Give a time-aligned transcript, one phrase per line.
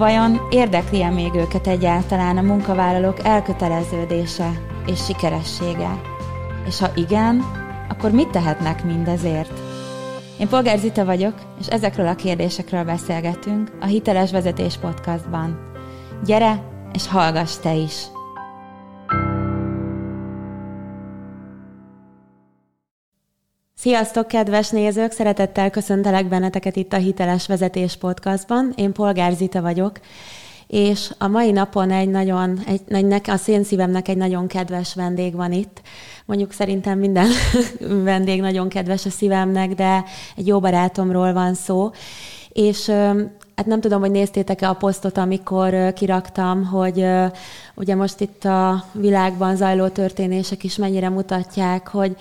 [0.00, 4.50] Vajon érdekli-e még őket egyáltalán a munkavállalók elköteleződése
[4.86, 6.00] és sikeressége?
[6.66, 7.44] És ha igen,
[7.88, 9.60] akkor mit tehetnek mindezért?
[10.38, 15.60] Én Polgár Zita vagyok, és ezekről a kérdésekről beszélgetünk a Hiteles Vezetés Podcastban.
[16.24, 18.04] Gyere, és hallgass te is!
[23.80, 25.12] Sziasztok, kedves nézők!
[25.12, 28.72] Szeretettel köszöntelek benneteket itt a Hiteles Vezetés Podcastban.
[28.76, 30.00] Én Polgár Zita vagyok,
[30.66, 35.52] és a mai napon egy nagyon, egy, egy, a szénszívemnek egy nagyon kedves vendég van
[35.52, 35.80] itt.
[36.26, 37.28] Mondjuk szerintem minden
[38.04, 40.04] vendég nagyon kedves a szívemnek, de
[40.36, 41.90] egy jó barátomról van szó.
[42.52, 42.88] És
[43.54, 47.06] hát nem tudom, hogy néztétek-e a posztot, amikor kiraktam, hogy
[47.74, 52.16] ugye most itt a világban zajló történések is mennyire mutatják, hogy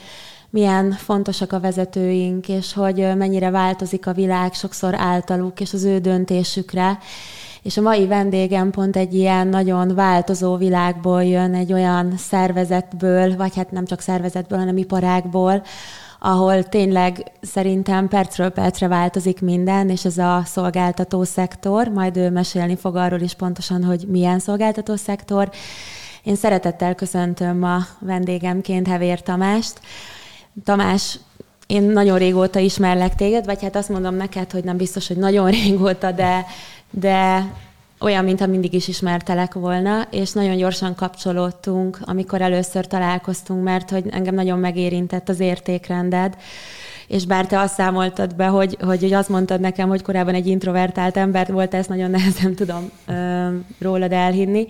[0.50, 6.00] milyen fontosak a vezetőink, és hogy mennyire változik a világ sokszor általuk, és az ő
[6.00, 6.98] döntésükre.
[7.62, 13.56] És a mai vendégem pont egy ilyen nagyon változó világból jön, egy olyan szervezetből, vagy
[13.56, 15.64] hát nem csak szervezetből, hanem iparágból,
[16.20, 22.76] ahol tényleg szerintem percről percre változik minden, és ez a szolgáltató szektor, majd ő mesélni
[22.76, 25.50] fog arról is pontosan, hogy milyen szolgáltató szektor.
[26.24, 29.80] Én szeretettel köszöntöm a vendégemként Hevér Tamást,
[30.64, 31.20] Tamás,
[31.68, 35.52] én nagyon régóta ismerlek téged, vagy hát azt mondom neked, hogy nem biztos, hogy nagyon
[35.64, 36.46] régóta, de,
[36.90, 37.46] de
[38.00, 44.06] olyan, mintha mindig is ismertelek volna, és nagyon gyorsan kapcsolódtunk, amikor először találkoztunk, mert hogy
[44.10, 46.38] engem nagyon megérintett az értékrended,
[47.10, 50.48] és bár te azt számoltad be, hogy, hogy, hogy azt mondtad nekem, hogy korábban egy
[50.48, 53.48] introvertált ember volt, ezt nagyon nehezen tudom ö,
[53.80, 54.68] rólad elhinni.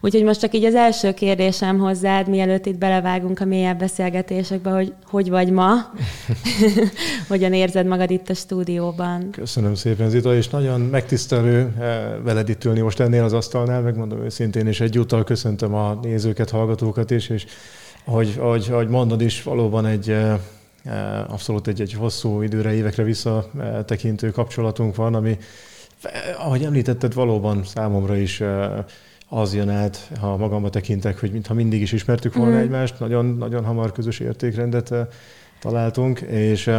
[0.00, 4.92] Úgyhogy most csak így az első kérdésem hozzád, mielőtt itt belevágunk a mélyebb beszélgetésekbe, hogy
[5.06, 5.72] hogy vagy ma,
[7.28, 9.30] hogyan érzed magad itt a stúdióban.
[9.30, 11.72] Köszönöm szépen, Zita, és nagyon megtisztelő
[12.24, 17.10] veled itt ülni most ennél az asztalnál, megmondom őszintén, és egyúttal köszöntöm a nézőket, hallgatókat
[17.10, 17.46] is, és
[18.04, 20.38] ahogy, ahogy, ahogy mondod is, valóban egy Eh,
[21.26, 25.38] abszolút egy, egy hosszú időre, évekre visszatekintő kapcsolatunk van, ami,
[26.38, 28.42] ahogy említetted, valóban számomra is
[29.28, 32.60] az jön át, ha magamba tekintek, hogy mintha mindig is ismertük volna mm.
[32.60, 34.94] egymást, nagyon, nagyon hamar közös értékrendet
[35.60, 36.70] találtunk, és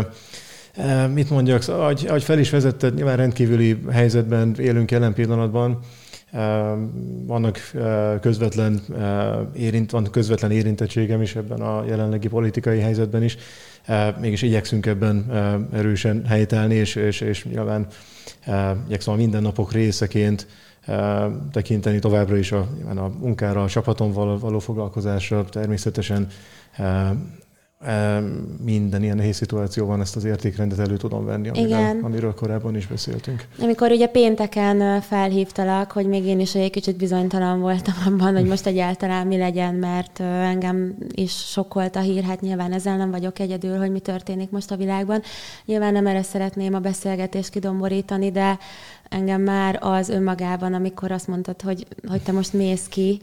[1.14, 5.80] mit mondjak, ahogy, ahogy fel is vezetted, nyilván rendkívüli helyzetben élünk jelen pillanatban,
[7.26, 7.72] vannak
[8.22, 8.82] közvetlen,
[9.54, 13.38] érint, van közvetlen érintettségem is ebben a jelenlegi politikai helyzetben is.
[14.20, 15.32] Mégis igyekszünk ebben
[15.74, 17.88] erősen helytállni, és, és, és nyilván
[18.88, 20.48] igyekszem a mindennapok részeként
[21.52, 26.28] tekinteni továbbra is a, a munkára, a csapatomval való foglalkozásra, természetesen
[28.64, 32.00] minden ilyen nehéz szituációban ezt az értékrendet elő tudom venni, amiről, Igen.
[32.02, 33.48] amiről korábban is beszéltünk.
[33.60, 38.66] Amikor ugye pénteken felhívtalak, hogy még én is egy kicsit bizonytalan voltam abban, hogy most
[38.66, 43.78] egyáltalán mi legyen, mert engem is sokkolt a hír, hát nyilván ezzel nem vagyok egyedül,
[43.78, 45.22] hogy mi történik most a világban.
[45.66, 48.58] Nyilván nem erre szeretném a beszélgetést kidomborítani, de
[49.14, 53.20] engem már az önmagában, amikor azt mondtad, hogy, hogy te most mész ki,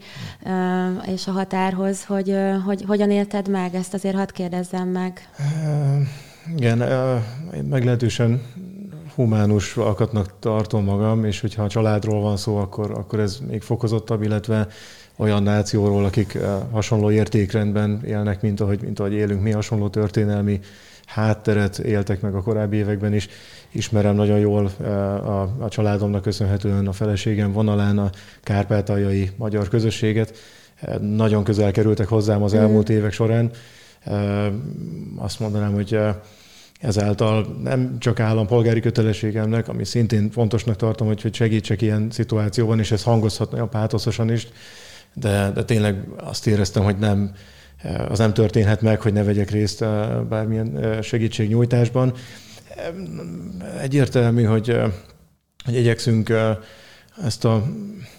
[1.13, 2.35] és a határhoz, hogy,
[2.65, 5.29] hogy hogyan élted meg ezt, azért hadd kérdezzem meg.
[6.55, 6.83] Igen,
[7.69, 8.41] meglehetősen
[9.15, 14.21] humánus alkatnak tartom magam, és hogyha a családról van szó, akkor, akkor ez még fokozottabb,
[14.21, 14.67] illetve
[15.15, 16.37] olyan nációról, akik
[16.71, 20.59] hasonló értékrendben élnek, mint ahogy, mint ahogy élünk mi, hasonló történelmi
[21.05, 23.27] hátteret éltek meg a korábbi években is.
[23.71, 28.09] Ismerem nagyon jól eh, a, a családomnak köszönhetően a feleségem vonalán a
[28.43, 30.37] kárpátaljai magyar közösséget.
[30.79, 32.95] Eh, nagyon közel kerültek hozzám az elmúlt mm.
[32.95, 33.51] évek során.
[34.03, 34.45] Eh,
[35.15, 35.99] azt mondanám, hogy
[36.79, 42.91] ezáltal nem csak állampolgári kötelességemnek, ami szintén fontosnak tartom, hogy, hogy segítsek ilyen szituációban, és
[42.91, 44.47] ez hangozhat nagyon pátoszosan is,
[45.13, 47.31] de, de tényleg azt éreztem, hogy nem,
[48.09, 49.85] az nem történhet meg, hogy ne vegyek részt
[50.29, 52.13] bármilyen segítségnyújtásban.
[53.81, 54.77] Egyértelmű, hogy,
[55.65, 56.33] hogy igyekszünk
[57.25, 57.63] ezt a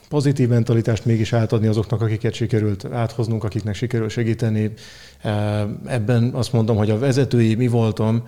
[0.09, 4.73] pozitív mentalitást mégis átadni azoknak, akiket sikerült áthoznunk, akiknek sikerül segíteni.
[5.87, 8.25] Ebben azt mondom, hogy a vezetői mi voltam,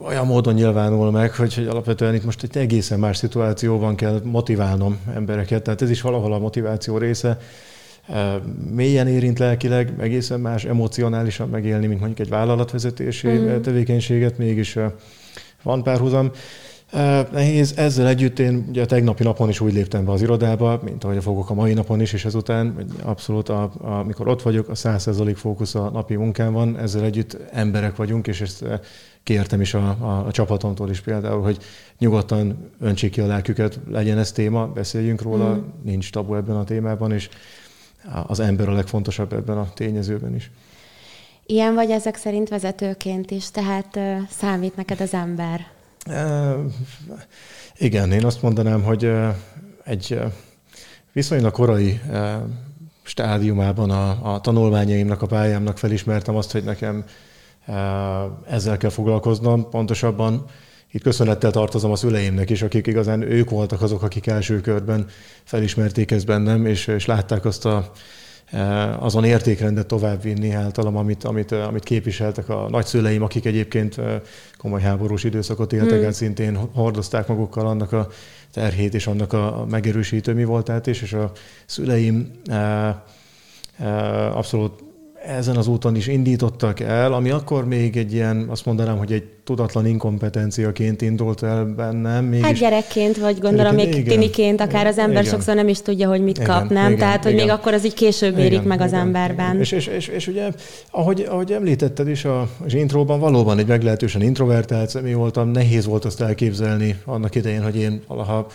[0.00, 4.98] olyan módon nyilvánul meg, hogy, hogy alapvetően itt most egy egészen más szituációban kell motiválnom
[5.14, 7.38] embereket, tehát ez is valahol a motiváció része.
[8.70, 13.60] Mélyen érint lelkileg, egészen más emocionálisan megélni, mint mondjuk egy vállalatvezetési mm.
[13.60, 14.78] tevékenységet, mégis
[15.62, 16.30] van párhuzam.
[17.32, 21.04] Nehéz, ezzel együtt én ugye a tegnapi napon is úgy léptem be az irodába, mint
[21.04, 24.74] ahogy fogok a mai napon is, és ezután abszolút, a, a, amikor ott vagyok, a
[24.74, 28.64] 100% fókusz a napi munkán van, ezzel együtt emberek vagyunk, és ezt
[29.22, 31.58] kértem is a, a, a csapatomtól is például, hogy
[31.98, 35.60] nyugodtan öntsék ki a lelküket, legyen ez téma, beszéljünk róla, mm.
[35.82, 37.28] nincs tabu ebben a témában, és
[38.26, 40.50] az ember a legfontosabb ebben a tényezőben is.
[41.50, 45.66] Ilyen vagy ezek szerint vezetőként is, tehát uh, számít neked az ember?
[47.76, 49.12] Igen, én azt mondanám, hogy
[49.84, 50.18] egy
[51.12, 52.00] viszonylag korai
[53.02, 57.04] stádiumában a, a tanulmányaimnak, a pályámnak felismertem azt, hogy nekem
[58.48, 59.68] ezzel kell foglalkoznom.
[59.70, 60.44] Pontosabban
[60.90, 65.06] itt köszönettel tartozom a szüleimnek is, akik igazán ők voltak azok, akik első körben
[65.44, 67.90] felismerték ezt bennem, és, és látták azt a
[68.98, 74.20] azon értékrendet továbbvinni általam, amit, amit, eh, amit képviseltek a nagyszüleim, akik egyébként eh,
[74.58, 76.06] komoly háborús időszakot éltek hmm.
[76.06, 78.08] át, szintén hordozták magukkal annak a
[78.52, 81.32] terhét és annak a megerősítő mi voltát is, és a
[81.66, 82.30] szüleim
[84.32, 84.89] abszolút
[85.26, 89.24] ezen az úton is indítottak el, ami akkor még egy ilyen, azt mondanám, hogy egy
[89.44, 92.24] tudatlan inkompetenciaként indult el bennem.
[92.24, 92.46] Mégis...
[92.46, 95.32] Hát gyerekként, vagy gondolom még igen, tiniként, akár az ember igen.
[95.32, 96.86] sokszor nem is tudja, hogy mit igen, kap, nem?
[96.86, 97.44] Igen, Tehát, hogy igen.
[97.44, 99.48] még akkor az így később érik igen, meg az igen, emberben.
[99.48, 99.60] Igen.
[99.60, 100.50] És, és, és, és ugye,
[100.90, 106.04] ahogy, ahogy említetted is a, az intróban, valóban egy meglehetősen introvertált személy voltam, nehéz volt
[106.04, 108.46] azt elképzelni annak idején, hogy én valaha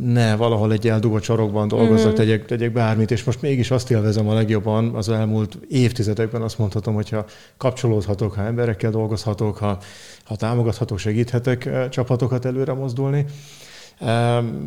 [0.00, 2.14] ne valahol egy eldugott sarokban dolgozzak, mm.
[2.14, 6.94] tegyek, tegyek bármit, és most mégis azt élvezem a legjobban az elmúlt évtizedekben, azt mondhatom,
[6.94, 7.24] hogyha
[7.56, 9.78] kapcsolódhatok, ha emberekkel dolgozhatok, ha,
[10.24, 13.24] ha támogathatok, segíthetek csapatokat előre mozdulni.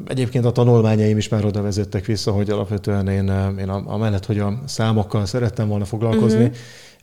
[0.05, 4.61] Egyébként a tanulmányaim is már oda vezettek vissza, hogy alapvetően én, én amellett, hogy a
[4.65, 6.53] számokkal szerettem volna foglalkozni, mm-hmm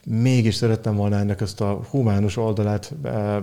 [0.07, 2.95] mégis szerettem volna ennek ezt a humánus oldalát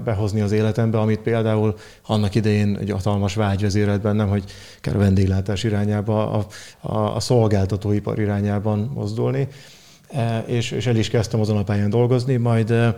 [0.04, 1.76] behozni az életembe, amit például
[2.06, 4.44] annak idején egy hatalmas vágy vezérelt bennem, hogy
[4.82, 6.46] kell a vendéglátás irányába, a,
[6.80, 9.48] a, a szolgáltatóipar irányában mozdulni,
[10.10, 12.96] e, és, és el is kezdtem azon a pályán dolgozni, majd e,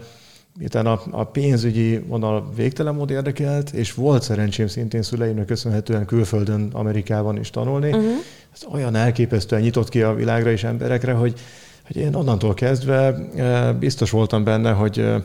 [0.58, 6.70] miután a, a pénzügyi vonal végtelen mód érdekelt, és volt szerencsém szintén szüleimnek köszönhetően külföldön,
[6.72, 8.12] Amerikában is tanulni, uh-huh.
[8.54, 11.40] ez olyan elképesztően nyitott ki a világra és emberekre, hogy
[11.88, 15.22] hogy én onnantól kezdve eh, biztos voltam benne, hogy eh,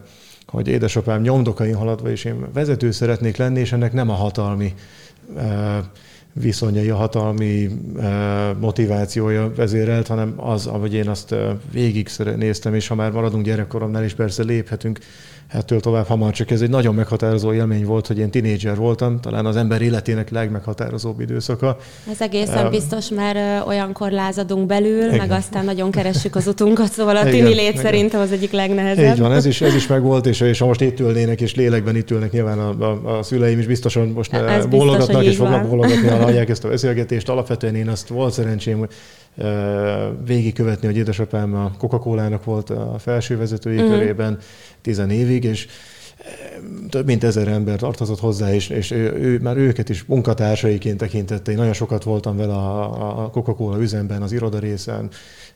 [0.46, 4.74] hogy édesapám nyomdokain haladva is én vezető szeretnék lenni, és ennek nem a hatalmi
[5.36, 5.78] eh,
[6.32, 7.68] viszonyai, a hatalmi
[8.60, 11.34] motivációja vezérelt, hanem az, ahogy én azt
[11.72, 14.98] végig néztem, és ha már maradunk gyerekkoromnál, és persze léphetünk
[15.48, 19.46] ettől tovább hamar, csak ez egy nagyon meghatározó élmény volt, hogy én tinédzser voltam, talán
[19.46, 21.76] az ember életének legmeghatározóbb időszaka.
[22.10, 25.16] Ez egészen um, biztos, mert olyankor lázadunk belül, igen.
[25.16, 27.82] meg aztán nagyon keressük az utunkat, szóval a tini lét igen.
[27.82, 29.14] szerintem az egyik legnehezebb.
[29.14, 31.96] Így van, ez is, ez is megvolt, és, és ha most itt ülnének, és lélekben
[31.96, 36.08] itt ülnek, nyilván a, a, a szüleim is biztosan most ez bólogatnak, és fognak bólogatni,
[36.08, 37.28] ha hallják ezt a beszélgetést.
[37.28, 38.86] Alapvetően én azt volt szerencsém,
[40.24, 43.88] végigkövetni, hogy édesapám a Coca-Cola-nak volt a felső vezetői mm.
[43.88, 44.38] körében
[44.82, 45.66] tizen évig, és
[46.88, 51.50] több mint ezer ember tartozott hozzá, és, és ő, ő, már őket is munkatársaiként tekintette.
[51.50, 55.08] Én nagyon sokat voltam vele a, a Coca-Cola üzemben, az irodarészen,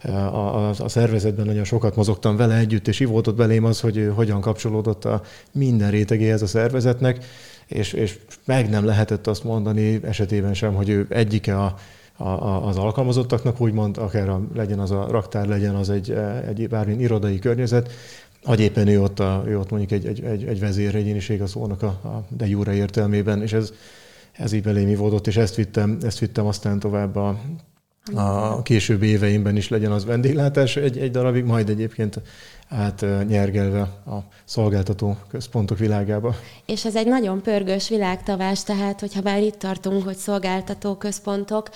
[0.04, 4.08] a, a, a szervezetben nagyon sokat mozogtam vele együtt, és ivódott belém az, hogy ő
[4.08, 5.22] hogyan kapcsolódott a
[5.52, 7.24] minden rétegéhez a szervezetnek,
[7.66, 11.74] és, és meg nem lehetett azt mondani esetében sem, hogy ő egyike a
[12.16, 16.10] a, a, az alkalmazottaknak, úgymond akár a, legyen az a raktár, legyen az egy,
[16.46, 17.90] egy bármilyen irodai környezet,
[18.44, 21.46] vagy éppen ő ott, a, ő ott mondjuk egy, egy, egy, egy vezér egyéniség a
[21.46, 23.72] szónak a, a de jure értelmében, és ez,
[24.32, 27.38] ez így belém volt, és ezt vittem, ezt vittem aztán tovább a,
[28.14, 32.20] a későbbi éveimben is legyen az vendéglátás egy, egy darabig, majd egyébként
[32.68, 36.34] átnyergelve a szolgáltató központok világába.
[36.66, 41.70] És ez egy nagyon pörgős világtavás, tehát hogyha már itt tartunk, hogy szolgáltató központok,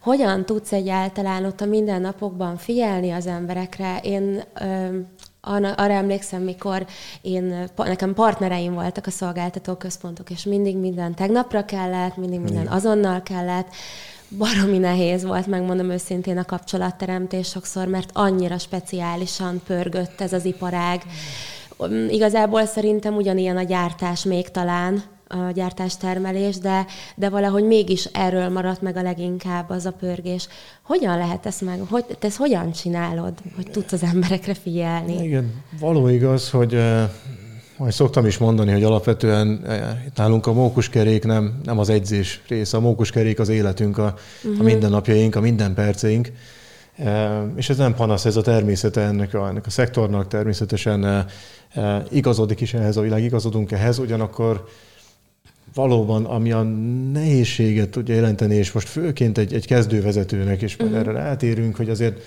[0.00, 4.00] hogyan tudsz egyáltalán ott a mindennapokban figyelni az emberekre?
[4.02, 4.98] Én ö,
[5.40, 6.86] arra emlékszem, mikor
[7.20, 13.22] én, nekem partnereim voltak a szolgáltató központok, és mindig minden tegnapra kellett, mindig minden azonnal
[13.22, 13.68] kellett,
[14.28, 21.02] baromi nehéz volt, megmondom őszintén a kapcsolatteremtés sokszor, mert annyira speciálisan pörgött ez az iparág.
[22.08, 28.82] Igazából szerintem ugyanilyen a gyártás még talán, a gyártástermelés, de, de valahogy mégis erről maradt
[28.82, 30.48] meg a leginkább az a pörgés.
[30.82, 35.24] Hogyan lehet ezt meg, hogy, te ezt hogyan csinálod, hogy tudsz az emberekre figyelni?
[35.24, 36.78] Igen, való igaz, hogy
[37.78, 39.66] majd szoktam is mondani, hogy alapvetően
[40.14, 44.52] nálunk a mókuskerék nem, nem az egyzés része, a mókuskerék az életünk, a, uh-huh.
[44.52, 44.64] a mhm.
[44.64, 46.32] mindennapjaink, a minden perceink.
[47.56, 51.26] És ez nem panasz, ez a természete ennek a, ennek a szektornak, természetesen
[52.10, 54.68] igazodik is ehhez a világ, igazodunk ehhez, ugyanakkor
[55.74, 56.62] valóban, ami a
[57.12, 61.08] nehézséget tudja jelenteni, és most főként egy, egy kezdővezetőnek, és majd uh-huh.
[61.08, 62.20] erre eltérünk, hogy azért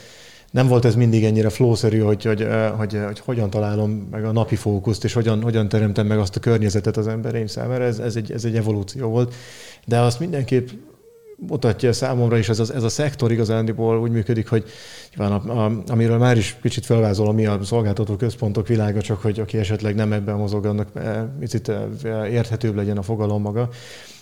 [0.51, 4.55] nem volt ez mindig ennyire flószerű, hogy, hogy, hogy, hogy hogyan találom meg a napi
[4.55, 7.83] fókuszt, és hogyan, hogyan teremtem meg azt a környezetet az embereim számára.
[7.83, 9.33] Ez, ez, egy, ez egy evolúció volt.
[9.85, 10.69] De azt mindenképp
[11.47, 14.63] mutatja számomra is, ez, az, ez a szektor igazándiból úgy működik, hogy
[15.15, 19.39] nyilván a, a, amiről már is kicsit felvázolom, mi a szolgáltató központok világa, csak hogy
[19.39, 23.69] aki esetleg nem ebben mozog, annak eh, picit eh, érthetőbb legyen a fogalom maga.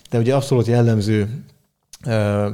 [0.10, 1.44] De ugye abszolút jellemző
[2.02, 2.46] eh,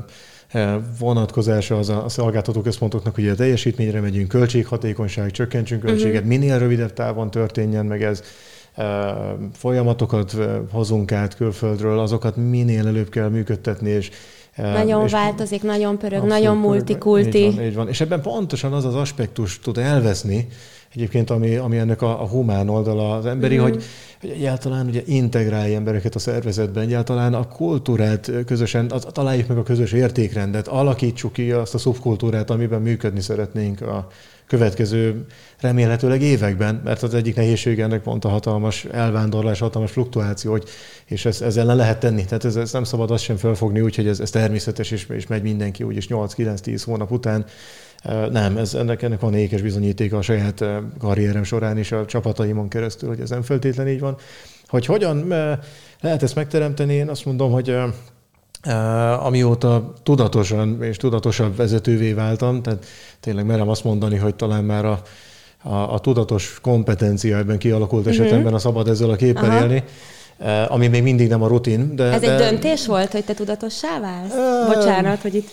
[0.99, 5.89] vonatkozása az a szolgáltató központoknak, ugye a teljesítményre megyünk, költséghatékonyság, csökkentsünk mhm.
[5.89, 6.29] költséget, uh-huh.
[6.29, 8.21] minél rövidebb távon történjen meg ez,
[9.53, 10.35] folyamatokat
[10.71, 14.09] hozunk át külföldről, azokat minél előbb kell működtetni, és
[14.55, 17.37] nagyon és változik, nagyon pörög, nagyon multikulti.
[17.37, 17.87] Így van, így van.
[17.87, 20.47] És ebben pontosan az az aspektus tud elveszni,
[20.95, 23.61] egyébként, ami, ami ennek a, a humán oldala az emberi, mm.
[23.61, 23.83] hogy,
[24.21, 29.63] hogy egyáltalán ugye integrálja embereket a szervezetben, egyáltalán a kultúrát közösen, az, találjuk meg a
[29.63, 34.07] közös értékrendet, alakítsuk ki azt a szubkultúrát, amiben működni szeretnénk a,
[34.47, 35.25] következő
[35.59, 40.63] remélhetőleg években, mert az egyik nehézség ennek pont a hatalmas elvándorlás, hatalmas fluktuáció, hogy,
[41.05, 42.25] és ez, ezzel ellen lehet tenni.
[42.25, 45.27] Tehát ez, ez nem szabad azt sem felfogni úgy, hogy ez, ez természetes, és, és
[45.27, 47.45] megy mindenki úgyis 8-9-10 hónap után.
[48.31, 50.65] Nem, ez, ennek, ennek van ékes bizonyítéka a saját
[50.99, 54.17] karrierem során is a csapataimon keresztül, hogy ez nem feltétlenül így van.
[54.67, 55.27] Hogy hogyan
[56.01, 57.77] lehet ezt megteremteni, én azt mondom, hogy
[59.19, 62.85] amióta tudatosan és tudatosabb vezetővé váltam, tehát
[63.19, 65.01] tényleg merem azt mondani, hogy talán már a,
[65.63, 68.21] a, a tudatos kompetencia ebben kialakult uh-huh.
[68.21, 69.59] esetemben a szabad ezzel a képpel Aha.
[69.59, 69.83] élni,
[70.67, 71.95] ami még mindig nem a rutin.
[71.95, 72.31] De, ez de...
[72.31, 74.33] egy döntés volt, hogy te tudatossá válsz?
[74.33, 75.49] Uh, Bocsánat, hogy itt...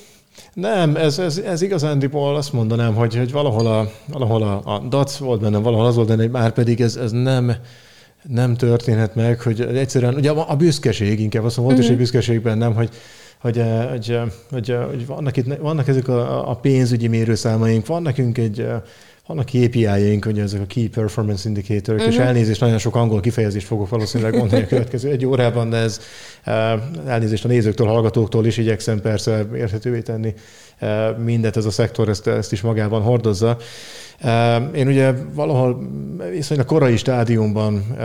[0.55, 5.17] Nem, ez, ez, ez igazándiból azt mondanám, hogy, hogy valahol, a, valahol a, a dac
[5.17, 7.53] volt bennem, valahol az volt benne, már pedig ez, ez nem,
[8.23, 11.85] nem történhet meg, hogy egyszerűen, ugye a, büszkeség inkább, azt mondom, volt uh-huh.
[11.85, 12.89] is egy büszkeség bennem, hogy,
[13.41, 17.87] hogy, eh, hogy, eh, hogy, eh, hogy vannak, itt, vannak ezek a, a pénzügyi mérőszámaink,
[17.87, 18.67] van nekünk egy,
[19.27, 22.11] vannak KPI-jaink, hogy ezek a Key Performance Indicator, uh-huh.
[22.11, 22.27] és mhm.
[22.27, 26.01] elnézést, nagyon sok angol kifejezést fogok valószínűleg mondani a következő egy órában, de ez
[27.07, 30.35] elnézést a nézőktől, hallgatóktól is igyekszem persze érthetővé tenni
[31.25, 33.57] mindet, ez a szektor ezt, ezt is magában hordozza.
[34.75, 35.89] Én ugye valahol
[36.31, 37.97] viszonylag korai stádiumban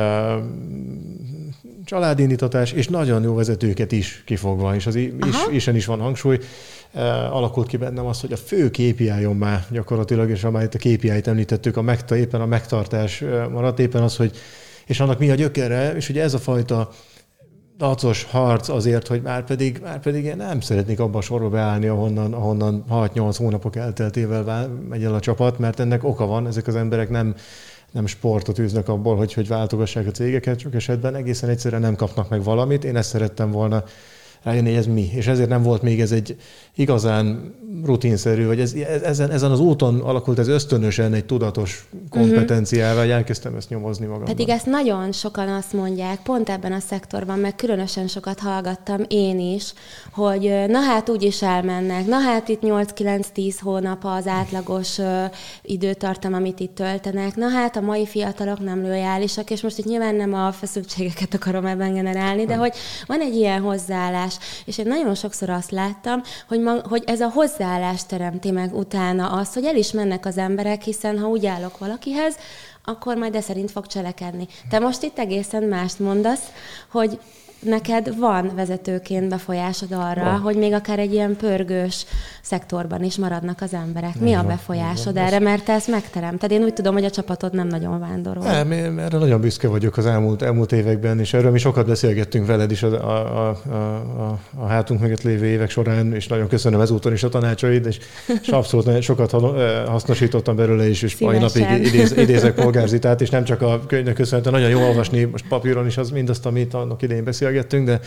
[1.85, 5.11] családindítatás, és nagyon jó vezetőket is kifogva, és az is,
[5.51, 6.37] isen is van hangsúly.
[7.31, 11.77] Alakult ki bennem az, hogy a fő kpi már gyakorlatilag, és amelyet a KPI-t említettük,
[11.77, 14.37] a megta, éppen a megtartás maradt, éppen az, hogy
[14.85, 16.89] és annak mi a gyökere, és ugye ez a fajta
[17.77, 21.87] dacos harc azért, hogy már pedig, már pedig én nem szeretnék abba a sorba beállni,
[21.87, 26.75] ahonnan, ahonnan 6-8 hónapok elteltével megy el a csapat, mert ennek oka van, ezek az
[26.75, 27.35] emberek nem,
[27.91, 32.29] nem sportot űznek abból, hogy, hogy váltogassák a cégeket, csak esetben egészen egyszerűen nem kapnak
[32.29, 32.83] meg valamit.
[32.83, 33.83] Én ezt szerettem volna
[34.43, 35.09] rájönni, hogy ez mi.
[35.13, 36.35] És ezért nem volt még ez egy
[36.75, 43.11] igazán rutinszerű, vagy ez, ezen, ezen az úton alakult ez ösztönösen egy tudatos kompetenciával, hogy
[43.11, 44.35] elkezdtem ezt nyomozni magamban.
[44.35, 49.39] Pedig ezt nagyon sokan azt mondják, pont ebben a szektorban, meg különösen sokat hallgattam én
[49.39, 49.73] is,
[50.11, 54.97] hogy na hát úgy is elmennek, na hát itt 8-9-10 hónap az átlagos
[55.61, 60.15] időtartam, amit itt töltenek, na hát a mai fiatalok nem lojálisak, és most itt nyilván
[60.15, 62.73] nem a feszültségeket akarom ebben generálni, de hogy
[63.07, 64.26] van egy ilyen hozzáállás,
[64.65, 69.29] és én nagyon sokszor azt láttam, hogy, ma, hogy ez a hozzáállás teremti meg utána
[69.29, 72.35] azt, hogy el is mennek az emberek, hiszen ha úgy állok valakihez,
[72.83, 74.47] akkor majd de szerint fog cselekedni.
[74.69, 76.43] Te most itt egészen mást mondasz,
[76.91, 77.19] hogy
[77.59, 80.39] neked van vezetőként befolyásod arra, van.
[80.39, 82.05] hogy még akár egy ilyen pörgős
[82.41, 84.19] szektorban is maradnak az emberek.
[84.19, 85.39] Mi a befolyásod van, erre?
[85.39, 86.51] Mert te ezt megteremted.
[86.51, 88.43] Én úgy tudom, hogy a csapatod nem nagyon vándorol.
[88.43, 92.47] Nem, én erre nagyon büszke vagyok az elmúlt, elmúlt években, és erről mi sokat beszélgettünk
[92.47, 96.81] veled is a, a, a, a, a hátunk mögött lévő évek során, és nagyon köszönöm
[96.81, 97.99] ezúton is a tanácsaid, és,
[98.41, 99.31] és abszolút sokat
[99.87, 104.61] hasznosítottam belőle is, és mai napig idéz, idézek polgárzitát, és nem csak a könyvnek köszönhetően,
[104.61, 107.99] nagyon jó olvasni most papíron is az mindazt, amit annak idején beszélgettünk, de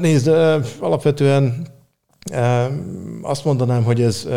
[0.00, 0.28] nézd,
[0.78, 1.66] alapvetően
[3.22, 4.28] azt mondanám, hogy ez,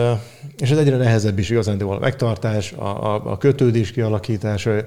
[0.57, 4.83] és ez egyre nehezebb is igazán, de a megtartás, a, a, a kötődés kialakítása.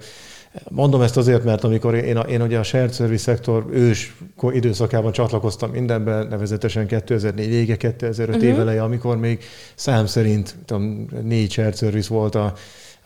[0.68, 4.16] Mondom ezt azért, mert amikor én, én ugye a shared service szektor ős
[4.50, 8.50] időszakában csatlakoztam mindenbe, nevezetesen 2004 vége, 2005 uh-huh.
[8.50, 12.52] év eleje, amikor még szám szerint tudom, négy shared service volt a,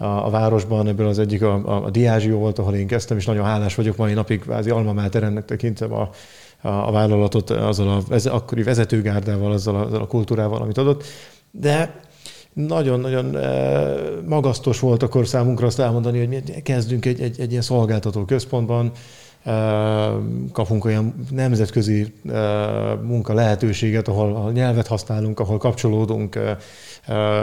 [0.00, 3.24] a, a városban, ebből az egyik a, a, a Diázsió volt, ahol én kezdtem, és
[3.24, 6.10] nagyon hálás vagyok mai napig, kvázi alma máterennek tekintem a,
[6.60, 11.04] a, a vállalatot azzal a vez, akkori vezetőgárdával, azzal a, azzal a kultúrával, amit adott.
[11.50, 12.00] De
[12.52, 13.94] nagyon-nagyon eh,
[14.26, 18.90] magasztos volt akkor számunkra azt elmondani, hogy mi kezdünk egy, egy, egy ilyen szolgáltató központban,
[19.42, 20.10] eh,
[20.52, 26.38] kapunk olyan nemzetközi eh, munka lehetőséget, ahol, ahol nyelvet használunk, ahol kapcsolódunk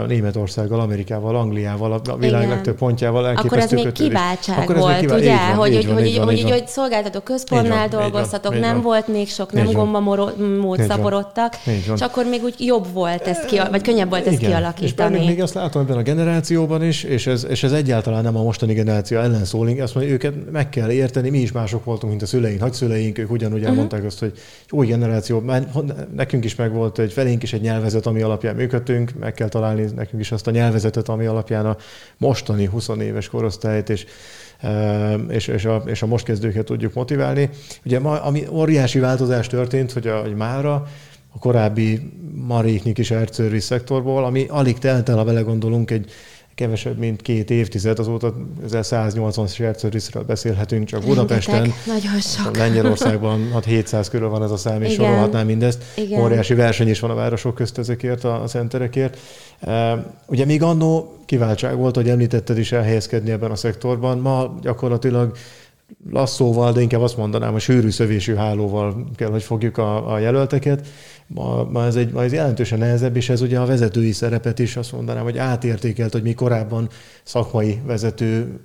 [0.06, 2.54] Németországgal, Amerikával, Angliával, a világ Igen.
[2.54, 5.36] legtöbb pontjával Akkor ez még kiváltság Akkor volt, még ugye?
[5.36, 9.52] Van, hogy, van, hogy, van, hogy, hogy, hogy szolgáltató központnál dolgoztatok, nem volt még sok,
[9.52, 11.56] nem gombamód szaporodtak,
[11.94, 15.18] és akkor még úgy jobb volt ezt ki, vagy könnyebb volt ezt kialakítani.
[15.20, 18.42] És még azt látom ebben a generációban is, és ez, és ez egyáltalán nem a
[18.42, 22.22] mostani generáció ellen szólink, azt mondja, őket meg kell érteni, mi is mások voltunk, mint
[22.22, 23.70] a szüleink, nagyszüleink, ők ugyanúgy uh-huh.
[23.70, 24.32] elmondták azt, hogy
[24.70, 25.66] új generáció, már
[26.14, 30.22] nekünk is megvolt, egy felénk is egy nyelvezet, ami alapján működtünk, meg kell találni nekünk
[30.22, 31.76] is azt a nyelvezetet, ami alapján a
[32.16, 34.06] mostani 20 éves korosztályt és
[35.28, 37.50] és, és, a, és a most kezdőket tudjuk motiválni.
[37.84, 40.86] Ugye ma, ami óriási változás történt, hogy, a, hogy mára
[41.34, 43.28] a korábbi maréknyi is air
[43.58, 46.10] szektorból, ami alig telt el, ha vele gondolunk, egy
[46.58, 48.34] kevesebb, mint két évtized, azóta
[48.80, 51.72] 180 sercőriszről beszélhetünk csak Budapesten.
[51.86, 52.56] Nagyon sok.
[52.56, 55.82] Lengyelországban 700 körül van ez a szám, és sorolhatnám mindezt.
[55.96, 56.20] Igen.
[56.20, 59.18] Óriási verseny is van a városok közt ezekért, a, centerekért.
[60.26, 64.18] Ugye még annó kiváltság volt, hogy említetted is elhelyezkedni ebben a szektorban.
[64.18, 65.36] Ma gyakorlatilag
[66.10, 70.86] lasszóval, de inkább azt mondanám, a sűrű szövésű hálóval kell, hogy fogjuk a, a jelölteket.
[71.26, 74.76] Ma, ma, ez egy, ma ez jelentősen nehezebb, és ez ugye a vezetői szerepet is
[74.76, 76.88] azt mondanám, hogy átértékelt, hogy mi korábban
[77.22, 78.60] szakmai vezető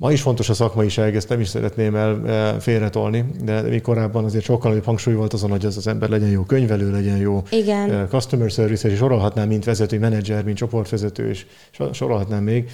[0.00, 4.24] Ma is fontos a szakmaiság, ezt nem is szeretném el e, félretolni, de mi korábban
[4.24, 7.42] azért sokkal nagyobb hangsúly volt azon, hogy az az ember legyen jó könyvelő, legyen jó
[7.50, 7.90] Igen.
[7.90, 11.46] E, customer service, és sorolhatnám, mint vezető, menedzser, mint csoportvezető, és
[11.92, 12.70] sorolhatnám még.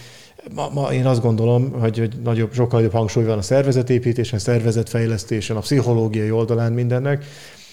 [0.55, 5.57] Ma, ma én azt gondolom, hogy, hogy nagyobb, sokkal nagyobb hangsúly van a szervezetépítésen, szervezetfejlesztésen,
[5.57, 7.25] a pszichológiai oldalán mindennek.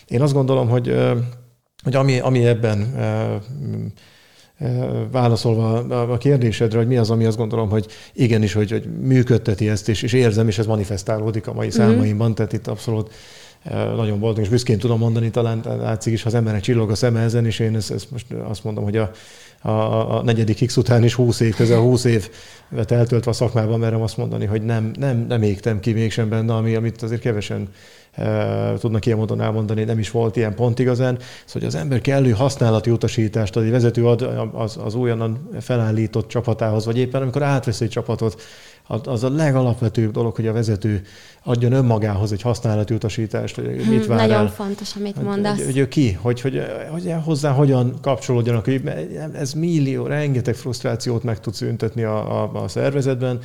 [0.07, 0.95] Én azt gondolom, hogy,
[1.83, 2.95] hogy ami, ami ebben
[5.11, 5.73] válaszolva
[6.11, 10.01] a kérdésedre, hogy mi az, ami azt gondolom, hogy igenis, hogy, hogy működteti ezt, és,
[10.01, 11.75] és érzem, és ez manifestálódik a mai mm-hmm.
[11.75, 13.11] számaimban, tehát itt abszolút
[13.95, 17.19] nagyon boldog, és büszkén tudom mondani, talán látszik is, ha az embernek csillog a szeme
[17.19, 19.11] ezen, és én ezt, ezt most azt mondom, hogy a,
[19.61, 24.01] a, a negyedik X után is 20 év, közel 20 évet eltöltve a szakmában merem
[24.01, 27.69] azt mondani, hogy nem, nem, nem égtem ki mégsem benne, ami, amit azért kevesen
[28.79, 31.15] tudnak ilyen módon elmondani, nem is volt ilyen pont igazán.
[31.15, 36.27] Szóval, hogy az ember kellő használati utasítást ad, egy vezető ad az, az újonnan felállított
[36.27, 38.41] csapatához, vagy éppen amikor átvesz egy csapatot,
[38.87, 41.01] az a legalapvetőbb dolog, hogy a vezető
[41.43, 44.51] adjon önmagához egy használati utasítást, hogy mit hmm, vár Nagyon el.
[44.51, 45.55] fontos, amit mondasz.
[45.55, 48.65] Hogy, hogy, hogy ki, hogy, hogy, hogy hozzá hogyan kapcsolódjanak.
[48.65, 48.81] Hogy
[49.33, 53.39] ez millió, rengeteg frusztrációt meg tud szüntetni a, a, a szervezetben,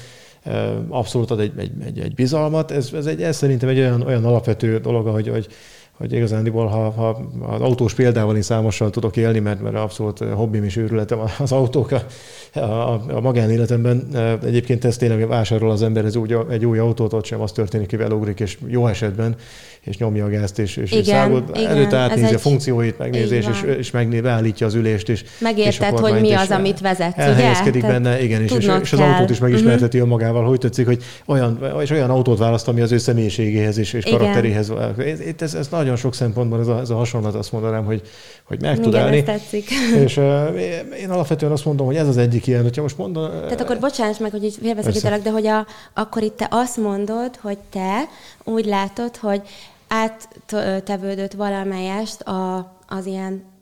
[0.88, 2.70] abszolút ad egy, egy, egy, egy bizalmat.
[2.70, 5.48] Ez, ez, egy, ez szerintem egy olyan, olyan alapvető dolog, hogy, hogy
[5.96, 7.08] hogy igazándiból, ha, ha
[7.46, 11.90] az autós példával én számosan tudok élni, mert, mert abszolút hobbim és őrületem az autók
[11.90, 12.02] a,
[12.58, 14.08] a, a magánéletemben.
[14.44, 17.90] Egyébként ez tényleg vásárol az ember ez úgy, egy új autót, ott sem az történik,
[17.90, 19.34] hogy elugrik, és jó esetben
[19.86, 23.46] és nyomja a gázt, és, és, igen, és igen, előtt átnézi a funkcióit, megnézi, és,
[23.46, 25.08] és, és megné, beállítja az ülést.
[25.08, 27.92] És, Megérted, és hogy mi az, amit vezetsz, Elhelyezkedik ugye?
[27.92, 30.12] benne, igen, és, és, és az autót is megismerteti uh-huh.
[30.12, 34.04] önmagával, hogy tetszik, hogy olyan, és olyan autót választ, ami az ő személyiségéhez és, és
[34.04, 34.72] karakteréhez.
[35.26, 38.02] Itt ez, ez nagyon sok szempontból ez a, ez a hasonlat, azt mondanám, hogy,
[38.44, 39.22] hogy meg igen, tud állni.
[39.22, 39.68] tetszik.
[40.04, 40.24] És uh,
[41.00, 43.30] én alapvetően azt mondom, hogy ez az egyik ilyen, hogyha most mondom...
[43.30, 47.36] Tehát akkor bocsáss meg, hogy így félbeszakítalak, de hogy a, akkor itt te azt mondod,
[47.40, 48.04] hogy te
[48.44, 49.42] úgy látod, hogy
[49.88, 53.54] áttevődött valamelyest a, az ilyen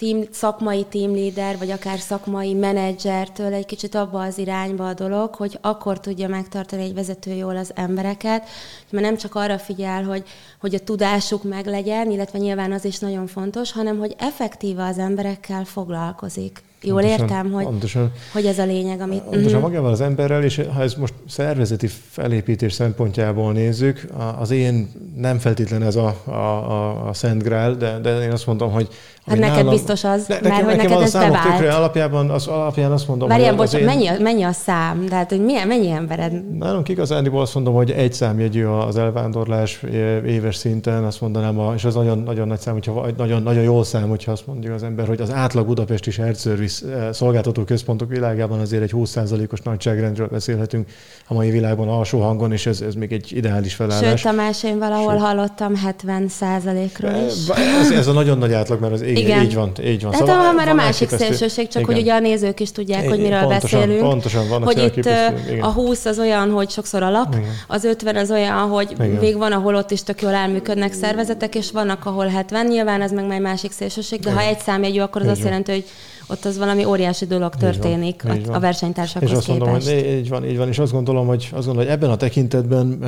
[0.00, 5.58] team, szakmai teamleader, vagy akár szakmai menedzsertől egy kicsit abba az irányba a dolog, hogy
[5.60, 8.48] akkor tudja megtartani egy vezető jól az embereket,
[8.90, 10.24] mert nem csak arra figyel, hogy,
[10.60, 15.64] hogy a tudásuk meglegyen, illetve nyilván az is nagyon fontos, hanem hogy effektíve az emberekkel
[15.64, 16.62] foglalkozik.
[16.82, 19.20] Jól pontosan, értem, hogy, pontosan, hogy ez a lényeg, amit...
[19.20, 19.60] Pontosan uh-huh.
[19.60, 24.06] magával az emberrel, és ha ez most szervezeti felépítés szempontjából nézzük,
[24.38, 28.46] az én nem feltétlen ez a, a, a, a Szent Grál, de, de én azt
[28.46, 28.88] mondom, hogy
[29.30, 31.56] Hát neked nálam, biztos az, ne, nekem, mert hogy nekem neked ez bevált.
[31.56, 33.84] Tökre, alapjában, az alapján azt mondom, Várjál, hogy bocs, én...
[33.84, 35.06] mennyi, a, mennyi a szám?
[35.08, 36.56] Tehát, hogy milyen, mennyi embered?
[36.58, 39.82] Nálunk igazándiból azt mondom, hogy egy számjegyű az elvándorlás
[40.26, 43.82] éves szinten, azt mondanám, a, és az nagyon, nagyon nagy szám, hogyha, nagyon, nagyon jó
[43.82, 48.08] szám, hogyha azt mondja az ember, hogy az átlag budapesti shared service eh, szolgáltató központok
[48.08, 50.88] világában azért egy 20%-os nagyságrendről beszélhetünk
[51.28, 54.20] a mai világban alsó hangon, és ez, ez még egy ideális felállás.
[54.20, 55.20] Sőt, Tamás, én valahol Sőt.
[55.20, 57.48] hallottam 70%-ról is.
[57.48, 59.42] Eh, ez, ez a nagyon nagy átlag, mert az ég, Igen.
[59.42, 60.10] így van, így van.
[60.10, 61.94] Tehát szóval már a másik szélsőség, csak igen.
[61.94, 64.08] hogy ugye a nézők is tudják, igen, hogy miről pontosan, beszélünk.
[64.08, 65.34] Pontosan, van hogy itt igen.
[65.60, 67.48] a 20 az olyan, hogy sokszor alap, igen.
[67.66, 69.08] az 50 az olyan, hogy igen.
[69.08, 72.66] még van, ahol ott is tök jól elműködnek szervezetek, és vannak, ahol 70.
[72.66, 74.42] Nyilván ez meg már másik szélsőség, de igen.
[74.42, 75.84] ha egy számjegyű, akkor az így azt jelenti, hogy
[76.26, 78.56] ott az valami óriási dolog történik így van, így van.
[78.56, 79.70] a versenytársakhoz és azt képest.
[79.70, 82.16] Mondom, hogy így van, így van, és azt gondolom, hogy, azt gondolom, hogy ebben a
[82.16, 82.98] tekintetben,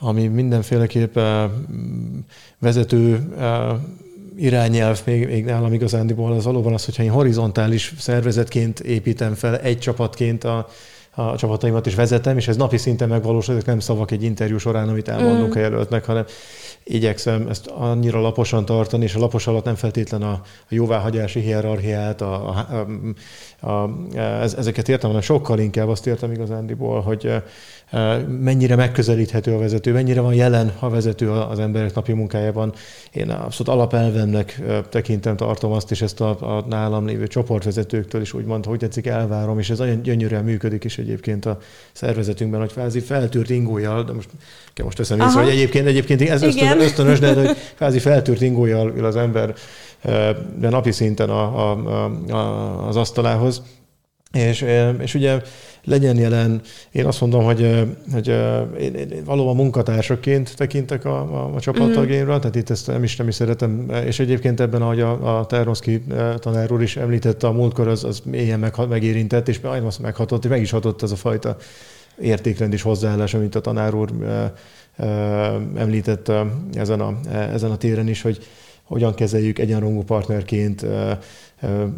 [0.00, 1.18] ami mindenféleképp
[2.58, 3.34] vezető
[4.36, 9.78] irányelv még, még nálam igazándiból az valóban az, hogyha én horizontális szervezetként építem fel egy
[9.78, 10.68] csapatként a,
[11.14, 14.88] a csapataimat is vezetem, és ez napi szinten megvalósul, ezek nem szavak egy interjú során,
[14.88, 15.58] amit elmondunk mm.
[15.58, 16.24] a jelöltnek, hanem
[16.84, 22.20] igyekszem ezt annyira laposan tartani, és a lapos alatt nem feltétlen a, a jóváhagyási hierarchiát,
[22.20, 22.86] a, a,
[23.66, 23.90] a, a,
[24.42, 27.42] ezeket értem, hanem sokkal inkább azt értem igazándiból, hogy
[28.40, 32.72] mennyire megközelíthető a vezető, mennyire van jelen a vezető az emberek napi munkájában.
[33.12, 38.64] Én abszolút alapelvemnek tekintem, tartom azt, és ezt a, a nálam lévő csoportvezetőktől is úgymond,
[38.64, 41.58] hogy tetszik, elvárom, és ez nagyon gyönyörűen működik is egyébként a
[41.92, 44.28] szervezetünkben, hogy kvázi feltűrt ingójal, de most
[44.72, 49.04] kell most teszem észre, hogy egyébként, egyébként ez ösztön, ösztönös, de hogy kvázi feltűrt ingójal
[49.04, 49.54] az ember
[50.58, 51.76] de napi szinten a, a,
[52.30, 53.62] a, az asztalához.
[54.32, 54.64] És,
[54.98, 55.40] és ugye
[55.84, 56.60] legyen jelen,
[56.92, 58.28] én azt mondom, hogy, hogy
[58.80, 62.38] én, én valóban munkatársaként tekintek a, a, a csapattagjaimra, mm.
[62.38, 66.04] tehát itt ezt nem is nem is szeretem, és egyébként ebben, ahogy a, a Ternoszki
[66.38, 70.50] tanár úr is említette, a múltkor az, az mélyen meg, megérintett, és azt meghatott, és
[70.50, 71.56] meg is hatott ez a fajta
[72.20, 74.10] értékrend és hozzáállás, amit a tanár úr
[75.76, 76.32] említett
[76.74, 78.46] ezen a, ezen a téren is, hogy
[78.82, 80.86] hogyan kezeljük egyenrangú partnerként,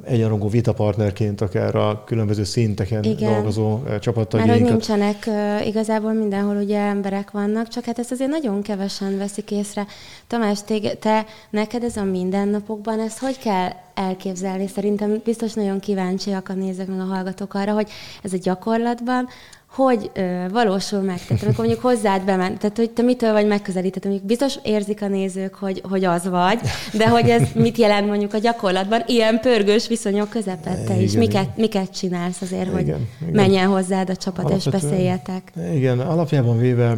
[0.04, 3.32] egyenrangú vitapartnerként, akár a különböző szinteken Igen.
[3.32, 4.46] dolgozó csapattagjainkat.
[4.46, 5.28] Mert hogy nincsenek
[5.66, 9.86] igazából mindenhol ugye emberek vannak, csak hát ezt azért nagyon kevesen veszik észre.
[10.26, 14.66] Tamás, te, te neked ez a mindennapokban, ezt hogy kell elképzelni?
[14.66, 17.90] Szerintem biztos nagyon kíváncsiak a nézők meg a hallgatók arra, hogy
[18.22, 19.28] ez a gyakorlatban
[19.74, 21.20] hogy ö, valósul meg?
[21.26, 25.08] Tehát amikor mondjuk hozzád bement, tehát hogy te mitől vagy megközelített, mondjuk biztos érzik a
[25.08, 26.58] nézők, hogy, hogy az vagy,
[26.92, 31.12] de hogy ez mit jelent mondjuk a gyakorlatban, ilyen pörgős viszonyok közepette is.
[31.12, 33.34] Miket, miket csinálsz azért, hogy igen, igen.
[33.34, 35.52] menjen hozzád a csapat Alapvetően, és beszéljetek?
[35.74, 36.96] Igen, alapjában véve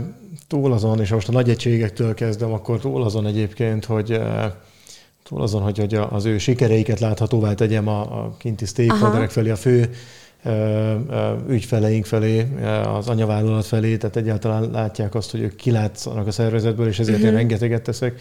[0.49, 4.21] túl azon, és most a nagy egységektől kezdem, akkor túl azon egyébként, hogy
[5.29, 9.57] túl azon, hogy, hogy az ő sikereiket láthatóvá tegyem a, a kinti stakeholderek felé, a
[9.57, 9.91] fő
[11.49, 12.47] ügyfeleink felé,
[12.97, 17.27] az anyavállalat felé, tehát egyáltalán látják azt, hogy ők kilátszanak a szervezetből, és ezért uh-huh.
[17.27, 17.37] én mhm.
[17.37, 18.21] rengeteget teszek,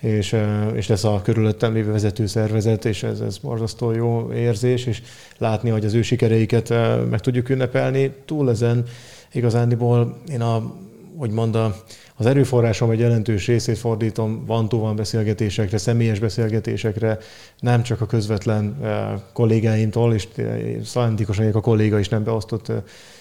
[0.00, 0.36] és,
[0.74, 5.02] és lesz a körülöttem lévő vezető szervezet, és ez, ez borzasztó jó érzés, és
[5.38, 6.68] látni, hogy az ő sikereiket
[7.10, 8.12] meg tudjuk ünnepelni.
[8.24, 8.84] Túl ezen
[9.32, 10.74] igazándiból én a,
[11.16, 11.74] hogy mondta,
[12.16, 17.18] az erőforrásom egy jelentős részét fordítom van beszélgetésekre, személyes beszélgetésekre,
[17.58, 22.76] nem csak a közvetlen eh, kollégáimtól, és eh, szándékosan a kolléga is nem beosztott eh,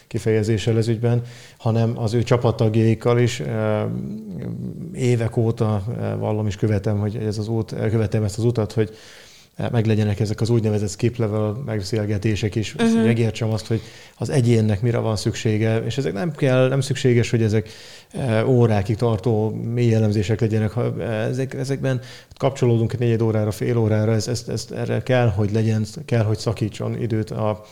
[0.08, 1.21] kifejezéssel ez ügyben,
[1.58, 3.41] hanem az ő csapattagjaikkal is
[4.93, 5.84] évek óta
[6.19, 8.89] vallom és követem, hogy ez az út, követem ezt az utat, hogy
[9.72, 13.06] meglegyenek ezek az úgynevezett skip level megbeszélgetések is, uh-huh.
[13.06, 13.82] megértsem azt, hogy
[14.18, 17.70] az egyénnek mire van szüksége, és ezek nem kell, nem szükséges, hogy ezek
[18.12, 22.02] e, órákig tartó mély elemzések legyenek, ha ezek, ezekben
[22.38, 26.38] kapcsolódunk egy négy órára, fél órára, ez, ez, ez, erre kell, hogy legyen, kell, hogy
[26.38, 27.66] szakítson időt a,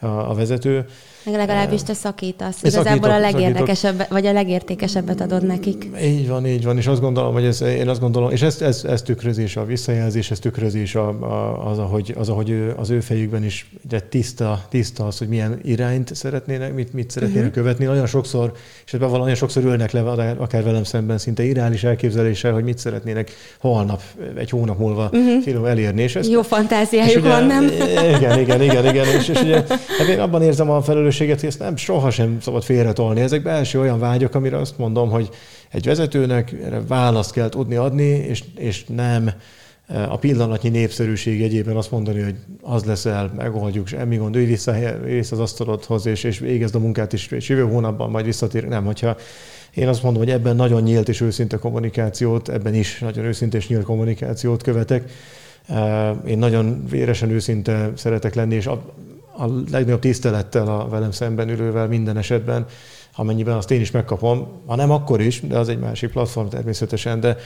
[0.00, 0.86] a, a vezető.
[1.24, 2.62] Meg legalábbis te szakítasz.
[2.62, 5.90] Igazából a legérdekesebb, vagy a legértékesebbet adod nekik.
[6.02, 8.84] Így van, így van, és azt gondolom, hogy ez, én azt gondolom, és ez, ez,
[8.84, 13.00] ez tükrözés a visszajelzés, ez tükrözés a, a, az, ahogy, az, ahogy ő, az ő
[13.00, 17.62] fejükben is de tiszta, tiszta az, hogy milyen irányt szeretnének, mit, mit szeretnének uh-huh.
[17.62, 17.84] követni.
[17.84, 18.52] Nagyon sokszor,
[18.86, 20.00] és ebben nagyon sokszor ülnek le,
[20.38, 23.30] akár velem szemben szinte irális elképzeléssel, hogy mit szeretnének
[23.60, 24.02] holnap,
[24.36, 25.68] egy hónap múlva uh-huh.
[25.68, 26.02] elérni.
[26.02, 27.64] És ezt, Jó fantáziájuk van, nem?
[28.16, 29.06] Igen, igen, igen, igen.
[29.06, 29.64] És, és ugye,
[29.98, 33.20] hát én abban érzem a felelős felelősséget, hogy ezt nem sohasem szabad félretolni.
[33.20, 35.28] Ezek belső olyan vágyok, amire azt mondom, hogy
[35.70, 39.30] egy vezetőnek erre választ kell tudni adni, és, és nem
[39.86, 44.74] e, a pillanatnyi népszerűség egyében azt mondani, hogy az leszel, megoldjuk, semmi gond, ülj vissza,
[45.04, 48.68] vissza az asztalodhoz, és, és végezd a munkát, és, és jövő hónapban majd visszatér.
[48.68, 49.16] Nem, hogyha
[49.74, 53.68] én azt mondom, hogy ebben nagyon nyílt és őszinte kommunikációt, ebben is nagyon őszinte és
[53.68, 55.10] nyílt kommunikációt követek.
[55.68, 58.66] E, én nagyon véresen őszinte szeretek lenni, és
[59.36, 62.66] a legnagyobb tisztelettel a velem szemben ülővel minden esetben,
[63.16, 67.20] amennyiben azt én is megkapom, ha nem akkor is, de az egy másik platform természetesen,
[67.20, 67.36] de,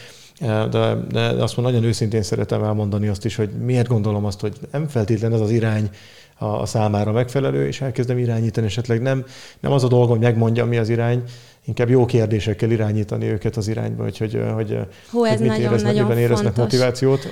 [0.70, 4.57] de, de azt mondom, nagyon őszintén szeretem elmondani azt is, hogy miért gondolom azt, hogy
[4.72, 5.90] nem feltétlen ez az irány
[6.38, 9.25] a, a számára megfelelő, és elkezdem irányítani, esetleg nem,
[9.61, 11.22] nem az a dolgom, hogy megmondjam, mi az irány,
[11.64, 14.79] inkább jó kérdésekkel irányítani őket az irányba, hogy, hogy, hogy,
[15.11, 16.62] Hú, ez hogy mit nagyon, éreznek, nagyon éreznek fontos.
[16.62, 17.29] motivációt.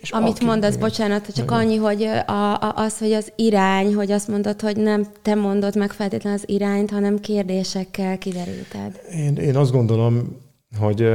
[0.00, 0.88] És Amit aki, mondasz, igen.
[0.88, 5.06] bocsánat, csak annyi, hogy a, a, az, hogy az irány, hogy azt mondod, hogy nem
[5.22, 9.00] te mondod meg feltétlenül az irányt, hanem kérdésekkel kideríted.
[9.12, 10.36] Én, én azt gondolom,
[10.78, 11.08] hogy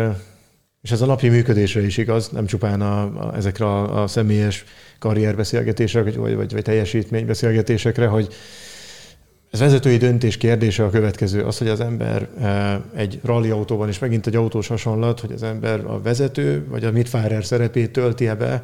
[0.83, 4.65] és ez a napi működésre is igaz, nem csupán a, a, ezekre a, a személyes
[4.99, 8.33] karrierbeszélgetésekre, vagy, vagy, vagy teljesítménybeszélgetésekre, hogy
[9.53, 11.43] ez vezetői döntés kérdése a következő.
[11.43, 12.27] Az, hogy az ember
[12.95, 16.91] egy rally autóban, és megint egy autós hasonlat, hogy az ember a vezető, vagy a
[16.91, 18.63] mitfárer szerepét tölti -e be,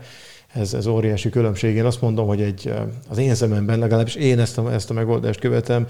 [0.53, 1.75] ez, ez óriási különbség.
[1.75, 2.73] Én azt mondom, hogy egy,
[3.09, 5.85] az én szememben, legalábbis én ezt a, ezt a megoldást követem,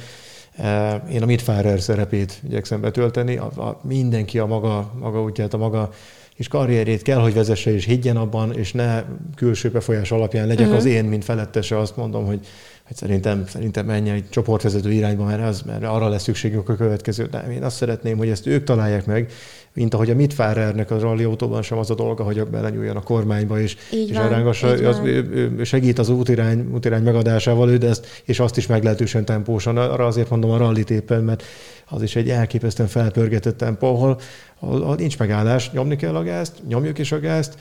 [1.11, 3.37] én a mitfárer szerepét igyekszem betölteni.
[3.37, 5.89] A, a, mindenki a maga, maga útját, a maga
[6.35, 9.03] és karrierét kell, hogy vezesse, és higgyen abban, és ne
[9.35, 10.77] külső befolyás alapján legyek uh-huh.
[10.77, 12.47] az én, mint felettese, azt mondom, hogy
[12.89, 17.25] hogy szerintem, szerintem menjen egy csoportvezető irányba, mert, az, mert arra lesz szükségünk a következő.
[17.25, 19.31] De én azt szeretném, hogy ezt ők találják meg,
[19.73, 23.59] mint ahogy a Mitfárernek a rally autóban sem az a dolga, hogy belenyúljon a kormányba,
[23.59, 23.77] és,
[24.09, 28.57] és elrángassa, az, ő, ő segít az útirány, útirány megadásával, ő, de ezt, és azt
[28.57, 29.77] is meglehetősen tempósan.
[29.77, 31.43] Arra azért mondom a rallit éppen, mert
[31.85, 34.19] az is egy elképesztően felpörgetett tempó, ahol,
[34.59, 37.57] ahol, ahol nincs megállás, nyomni kell a gázt, nyomjuk is a gázt,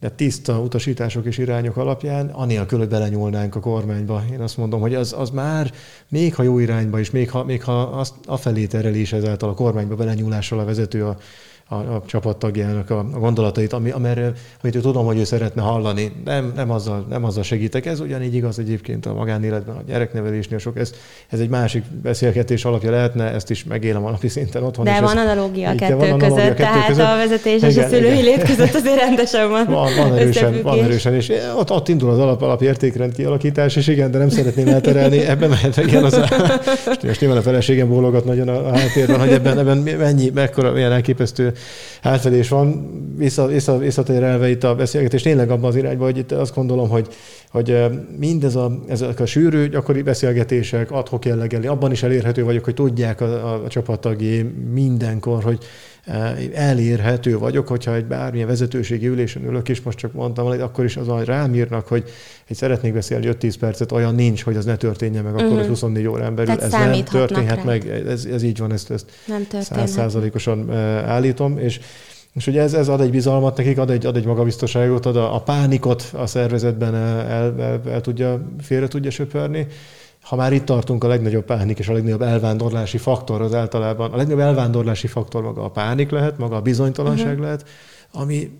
[0.00, 4.22] de tiszta utasítások és irányok alapján, anélkül, hogy belenyúlnánk a kormányba.
[4.32, 5.72] Én azt mondom, hogy az, az már,
[6.08, 9.54] még ha jó irányba is, még ha, még ha azt afelé tereli is ezáltal a
[9.54, 11.16] kormányba belenyúlással a vezető a,
[11.72, 16.12] a, a csapattagjának a, a gondolatait, ami, amerre, amit ő tudom, hogy ő szeretne hallani.
[16.24, 17.86] Nem, nem, azzal, nem azzal segítek.
[17.86, 20.78] Ez ugyanígy igaz egyébként a magánéletben, a gyereknevelésnél sok.
[20.78, 20.92] Ez,
[21.28, 24.84] ez egy másik beszélgetés alapja lehetne, ezt is megélem a napi szinten otthon.
[24.84, 27.04] De van analogia a kettő van között, analogia kettő tehát között.
[27.04, 29.66] a vezetés és igen, a szülői lét között azért rendesen van.
[29.66, 34.10] Van, van erősen, van erősen, és ott, ott indul az alap, alapértékrend kialakítás, és igen,
[34.10, 35.18] de nem szeretném elterelni.
[35.18, 36.20] Ebben mehet igen az
[37.02, 41.52] most nyilván a feleségem bólogat nagyon a háttérben, hogy ebben, ebben mennyi, mekkora, milyen elképesztő
[42.02, 46.54] átfedés van, vissza, vissza, visszatérelve itt a beszélgetés tényleg abban az irányban, hogy itt azt
[46.54, 47.06] gondolom, hogy,
[47.50, 47.84] hogy
[48.18, 53.20] mindez a, ezek a sűrű, gyakori beszélgetések, adhok jellegeli, abban is elérhető vagyok, hogy tudják
[53.20, 55.58] a, a, csapattagé mindenkor, hogy
[56.54, 60.96] elérhető vagyok, hogyha egy bármilyen vezetőségi ülésen ülök, és most csak mondtam, hogy akkor is
[60.96, 62.04] az, rám írnak, hogy
[62.46, 65.66] egy szeretnék beszélni 5-10 percet, olyan nincs, hogy az ne történjen meg, akkor uh-huh.
[65.66, 66.56] 24 órán belül.
[66.56, 67.64] Tehát ez nem történhet rá.
[67.64, 69.06] meg, ez, ez így van, ezt, ezt
[69.60, 70.72] százszázalékosan
[71.04, 71.80] állítom, és
[72.32, 75.34] és ugye ez, ez ad egy bizalmat nekik, ad egy, ad egy magabiztosságot, ad a,
[75.34, 79.66] a pánikot a szervezetben el, el, el, el tudja, félre tudja söpörni,
[80.22, 84.16] ha már itt tartunk, a legnagyobb pánik és a legnagyobb elvándorlási faktor az általában, a
[84.16, 87.42] legnagyobb elvándorlási faktor maga a pánik lehet, maga a bizonytalanság uh-huh.
[87.42, 87.68] lehet,
[88.12, 88.50] ami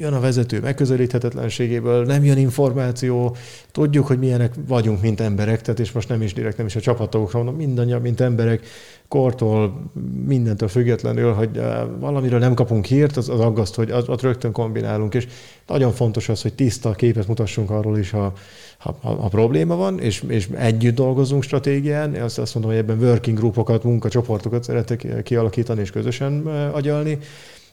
[0.00, 3.36] jön a vezető megközelíthetetlenségéből, nem jön információ,
[3.72, 6.80] tudjuk, hogy milyenek vagyunk, mint emberek, tehát és most nem is direkt, nem is a
[6.80, 8.66] csapatokra mondom, mindannyian, mint emberek,
[9.08, 9.90] kortól,
[10.26, 14.52] mindentől függetlenül, hogy eh, valamiről nem kapunk hírt, az, az aggaszt, hogy az, ott rögtön
[14.52, 15.26] kombinálunk, és
[15.66, 18.32] nagyon fontos az, hogy tiszta képet mutassunk arról is, ha,
[18.78, 22.98] ha, ha, ha probléma van, és, és együtt dolgozunk stratégián, azt, azt mondom, hogy ebben
[22.98, 27.18] working groupokat, munkacsoportokat szeretek kialakítani és közösen agyalni,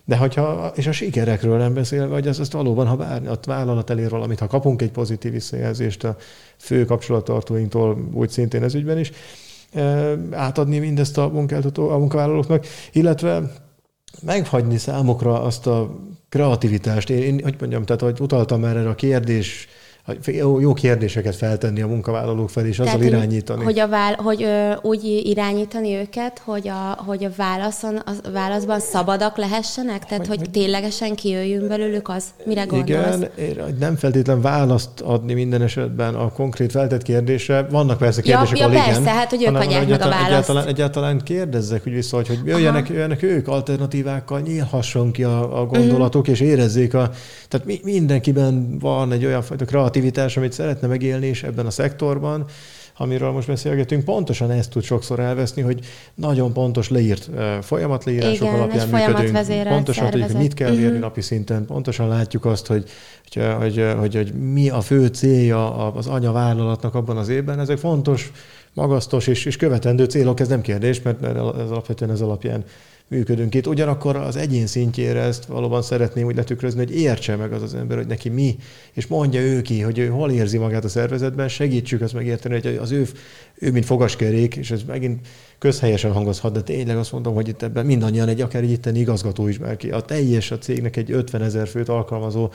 [0.05, 3.89] de hogyha, és a sikerekről nem beszélve, hogy az, azt valóban, ha bár a vállalat
[3.89, 6.15] elér valamit, ha kapunk egy pozitív visszajelzést a
[6.57, 9.11] fő kapcsolattartóinktól, úgy szintén ez ügyben is,
[10.31, 13.51] átadni mindezt a munkáltató, a munkavállalóknak, illetve
[14.21, 15.95] meghagyni számokra azt a
[16.29, 17.09] kreativitást.
[17.09, 19.67] Én, én hogy mondjam, tehát hogy utaltam erre a kérdés
[20.25, 23.63] jó, jó kérdéseket feltenni a munkavállalók felé, és azzal Tehát, irányítani.
[23.63, 28.79] Hogy, a vál, hogy ö, úgy irányítani őket, hogy a, hogy a, válaszon, a válaszban
[28.79, 30.05] szabadak lehessenek?
[30.05, 32.23] Tehát, hogy, hogy ténylegesen kijöjjön belőlük az?
[32.45, 33.17] Mire gondolsz?
[33.37, 37.61] Igen, nem feltétlen választ adni minden esetben a konkrét feltett kérdésre.
[37.61, 40.27] Vannak persze kérdések, ja, ja, persze, igen, hát, hogy ők adják meg a választ.
[40.27, 45.65] Egyáltalán, egyáltalán kérdezzek, hogy vissza, hogy, hogy jöjjenek, jöjjenek ők alternatívákkal, nyílhasson ki a, a
[45.65, 46.35] gondolatok, uh-huh.
[46.35, 47.09] és érezzék a...
[47.47, 52.45] Tehát mi, mindenkiben van egy olyan fajta kreativitás, amit szeretne megélni is ebben a szektorban,
[52.97, 55.79] amiről most beszélgetünk, pontosan ezt tud sokszor elveszni, hogy
[56.15, 57.29] nagyon pontos leírt
[57.61, 59.67] folyamatleírások Igen, alapján működünk.
[59.67, 60.85] Pontosan tudjuk, hogy mit kell uh-huh.
[60.85, 62.89] érni napi szinten, pontosan látjuk azt, hogy,
[63.33, 67.59] hogy, hogy, hogy, hogy mi a fő célja az anyavállalatnak abban az évben.
[67.59, 68.31] Ezek fontos,
[68.73, 72.63] magasztos és, és követendő célok, ez nem kérdés, mert ez alapvetően ez alapján
[73.07, 73.67] működünk itt.
[73.67, 77.97] Ugyanakkor az egyén szintjére ezt valóban szeretném úgy letükrözni, hogy értse meg az az ember,
[77.97, 78.55] hogy neki mi,
[78.93, 82.77] és mondja ő ki, hogy ő hol érzi magát a szervezetben, segítsük azt megérteni, hogy
[82.81, 83.07] az ő,
[83.55, 85.27] ő mint fogaskerék, és ez megint
[85.59, 89.47] közhelyesen hangozhat, de tényleg azt mondom, hogy itt ebben mindannyian egy akár egy itteni igazgató
[89.47, 89.91] is ki.
[89.91, 92.51] A teljes a cégnek egy 50 ezer főt alkalmazó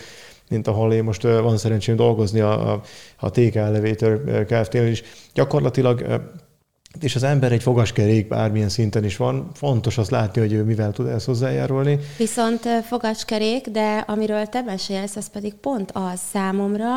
[0.51, 2.81] mint ahol én most van szerencsém dolgozni a, a,
[3.17, 5.03] a TK Elevator Kft-nél is.
[5.35, 6.21] Gyakorlatilag
[7.00, 10.92] és az ember egy fogaskerék bármilyen szinten is van, fontos azt látni, hogy ő mivel
[10.92, 11.98] tud ezt hozzájárulni.
[12.16, 16.88] Viszont fogaskerék, de amiről te mesélsz, az pedig pont az számomra,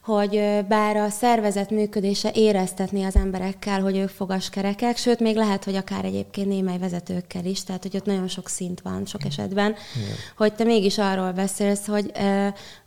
[0.00, 5.74] hogy bár a szervezet működése éreztetni az emberekkel, hogy ők fogaskerekek, sőt, még lehet, hogy
[5.74, 10.16] akár egyébként némely vezetőkkel is, tehát hogy ott nagyon sok szint van sok esetben, Igen.
[10.36, 12.12] hogy te mégis arról beszélsz, hogy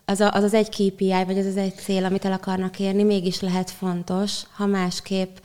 [0.06, 3.04] az, a, az az egy KPI, vagy az az egy cél, amit el akarnak érni,
[3.04, 5.36] mégis lehet fontos, ha másképp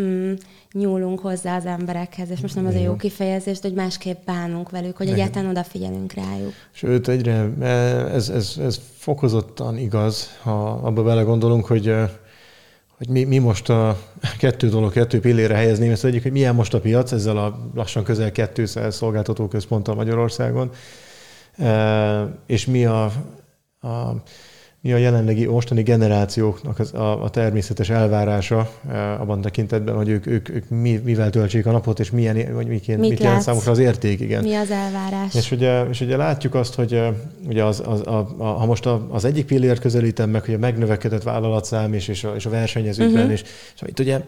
[0.00, 0.32] mm,
[0.72, 4.70] nyúlunk hozzá az emberekhez, és most nem az a jó kifejezés, de hogy másképp bánunk
[4.70, 6.52] velük, hogy egyáltalán odafigyelünk rájuk.
[6.70, 7.48] Sőt, egyre
[8.12, 11.94] ez, ez, ez fokozottan igaz, ha abba belegondolunk, hogy
[13.00, 13.98] hogy mi, mi most a
[14.38, 18.04] kettő dolog, kettő pillére helyezném ezt egyik, hogy milyen most a piac ezzel a lassan
[18.04, 20.70] közel 200 szolgáltató központtal Magyarországon,
[22.46, 23.04] és mi a,
[23.80, 24.22] a
[24.82, 30.26] mi a jelenlegi mostani generációknak az, a, a természetes elvárása e, abban tekintetben, hogy ők,
[30.26, 33.70] ők, ők mi, mivel töltsék a napot, és milyen, vagy miként, mit, mit jelent számukra
[33.70, 34.42] az érték, igen.
[34.42, 35.34] Mi az elvárás?
[35.34, 37.12] És ugye, és ugye látjuk azt, hogy e,
[37.48, 40.58] ugye az, az, a, a, ha most a, az egyik pillért közelítem meg, hogy a
[40.58, 43.32] megnövekedett vállalatszám és, és, a, és a versenyezőkben, uh-huh.
[43.32, 43.42] és,
[43.74, 44.20] és itt ugye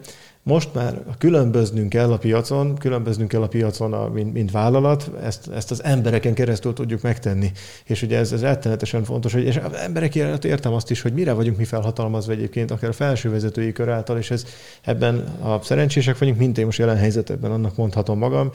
[0.44, 5.48] most már különböznünk kell a piacon, különböznünk kell a piacon, a, mint, mint vállalat, ezt,
[5.48, 7.52] ezt az embereken keresztül tudjuk megtenni.
[7.84, 11.32] És ugye ez, ez rettenetesen fontos, hogy és az emberek értem azt is, hogy mire
[11.32, 14.46] vagyunk mi felhatalmazva egyébként, akár a felső vezetői kör által, és ez
[14.82, 18.50] ebben a szerencsések vagyunk, mint én most jelen helyzetben, annak mondhatom magam,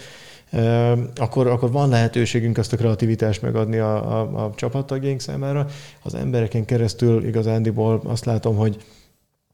[1.16, 5.68] akkor, akkor van lehetőségünk azt a kreativitást megadni a, a, a csapattagjaink számára.
[6.04, 8.78] Az embereken keresztül igazándiból azt látom, hogy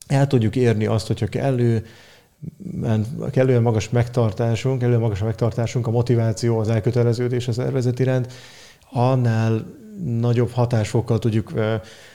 [0.08, 1.86] el tudjuk érni azt, hogyha kellő
[3.32, 8.34] kellően magas megtartásunk, kellően magas a megtartásunk, a motiváció, az elköteleződés a szervezet iránt,
[8.92, 9.66] annál
[10.04, 11.54] nagyobb hatásfokkal tudjuk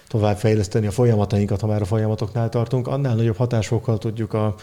[0.08, 4.54] továbbfejleszteni a folyamatainkat, ha már a folyamatoknál tartunk, annál nagyobb hatásfokkal tudjuk a,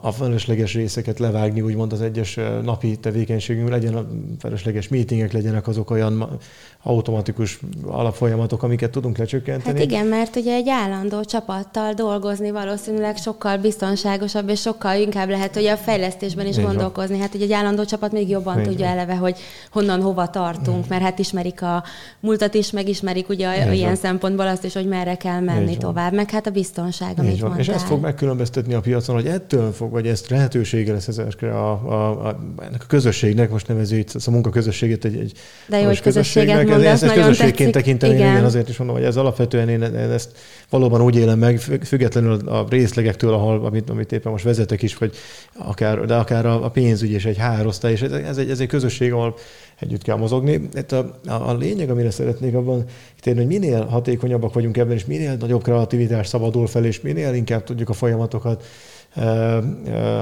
[0.00, 4.06] a felesleges részeket levágni, úgymond az egyes napi tevékenységünk, legyen a
[4.38, 6.38] felesleges meetingek, legyenek azok olyan
[6.82, 9.78] automatikus alapfolyamatok, amiket tudunk lecsökkenteni.
[9.78, 15.54] Hát igen, mert ugye egy állandó csapattal dolgozni valószínűleg sokkal biztonságosabb, és sokkal inkább lehet,
[15.54, 17.14] hogy a fejlesztésben is Így gondolkozni.
[17.14, 17.20] Van.
[17.22, 18.94] Hát ugye egy állandó csapat még jobban Így tudja van.
[18.94, 19.36] eleve, hogy
[19.70, 21.84] honnan hova tartunk, mert hát ismerik a
[22.20, 23.96] múltat is, megismerik ugye Így ilyen van.
[23.96, 26.14] szempontból azt is, hogy merre kell menni Így tovább, van.
[26.14, 27.60] meg hát a biztonság, amit mondtál.
[27.60, 31.70] És ezt fog megkülönböztetni a piacon, hogy ettől fog, vagy ezt lehetősége lesz ezekre a,
[31.70, 35.32] a, a, ennek a közösségnek, most nevező itt a munkaközösségét egy, egy
[35.66, 38.30] De jó, hogy közösséget mondasz, ezt közösségként tekinteni, igen.
[38.30, 38.44] igen.
[38.44, 40.30] azért is mondom, hogy ez alapvetően én ezt
[40.70, 45.14] valóban úgy élem meg, függetlenül a részlegektől, ahol, amit, amit éppen most vezetek is, hogy
[45.58, 48.68] akár, de akár a, a pénzügy és egy hárosztály, és ez, ez, egy, ez egy
[48.68, 49.34] közösség, ahol
[49.80, 50.68] együtt kell mozogni.
[50.74, 52.84] Itt a, a, a lényeg, amire szeretnék abban
[53.20, 57.64] térni, hogy minél hatékonyabbak vagyunk ebben, és minél nagyobb kreativitás szabadul fel, és minél inkább
[57.64, 58.64] tudjuk a folyamatokat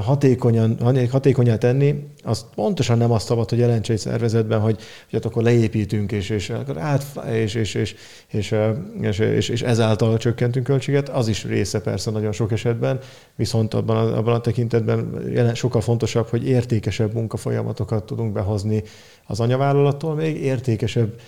[0.02, 0.78] hatékonyan,
[1.10, 5.42] hatékonyan tenni, az pontosan nem azt szabad, hogy jelentse egy szervezetben, hogy, hogy hát akkor
[5.42, 7.94] leépítünk, és, és, át, és, és, és,
[8.26, 8.54] és,
[9.00, 11.08] és, és, és ezáltal csökkentünk költséget.
[11.08, 12.98] Az is része persze nagyon sok esetben,
[13.34, 18.82] viszont abban a, abban a tekintetben jelen, sokkal fontosabb, hogy értékesebb munkafolyamatokat tudunk behozni
[19.26, 21.20] az anyavállalattól, még értékesebb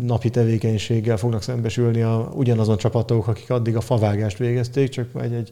[0.00, 5.50] napi tevékenységgel fognak szembesülni a, ugyanazon csapatok, akik addig a favágást végezték, csak egy, egy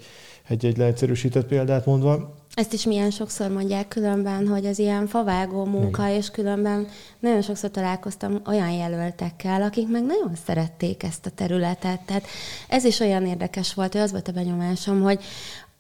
[0.53, 6.03] egy-egy leegyszerűsített példát mondva, ezt is milyen sokszor mondják különben, hogy az ilyen favágó munka,
[6.03, 6.17] Igen.
[6.17, 6.87] és különben
[7.19, 12.01] nagyon sokszor találkoztam olyan jelöltekkel, akik meg nagyon szerették ezt a területet.
[12.01, 12.25] Tehát
[12.69, 15.19] ez is olyan érdekes volt, hogy az volt a benyomásom, hogy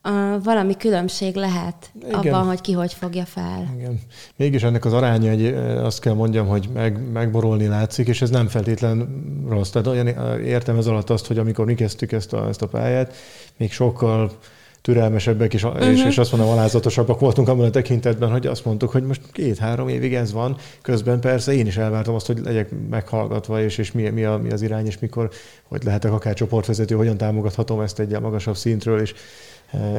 [0.02, 2.14] a, valami különbség lehet Igen.
[2.14, 3.74] abban, hogy ki hogy fogja fel.
[3.76, 4.00] Igen.
[4.36, 5.54] Mégis ennek az aránya, egy,
[5.84, 9.70] azt kell mondjam, hogy meg, megborolni látszik, és ez nem feltétlen rossz.
[9.70, 10.06] Tehát olyan,
[10.38, 13.14] értem ez alatt azt, hogy amikor mi kezdtük ezt a, ezt a pályát,
[13.56, 14.30] még sokkal
[14.82, 15.90] türelmesebbek és, uh-huh.
[15.90, 16.08] és, mhm.
[16.08, 20.14] és azt mondom, alázatosabbak voltunk abban a tekintetben, hogy azt mondtuk, hogy most két-három évig
[20.14, 24.24] ez van, közben persze én is elvártam azt, hogy legyek meghallgatva, és, és mi, mi,
[24.24, 25.30] a, mi az irány, és mikor,
[25.62, 29.14] hogy lehetek akár csoportvezető, hogyan támogathatom ezt egy magasabb szintről, és,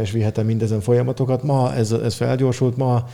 [0.02, 1.44] és vihetem mindezen folyamatokat.
[1.44, 3.06] Ma ez, ez felgyorsult, ma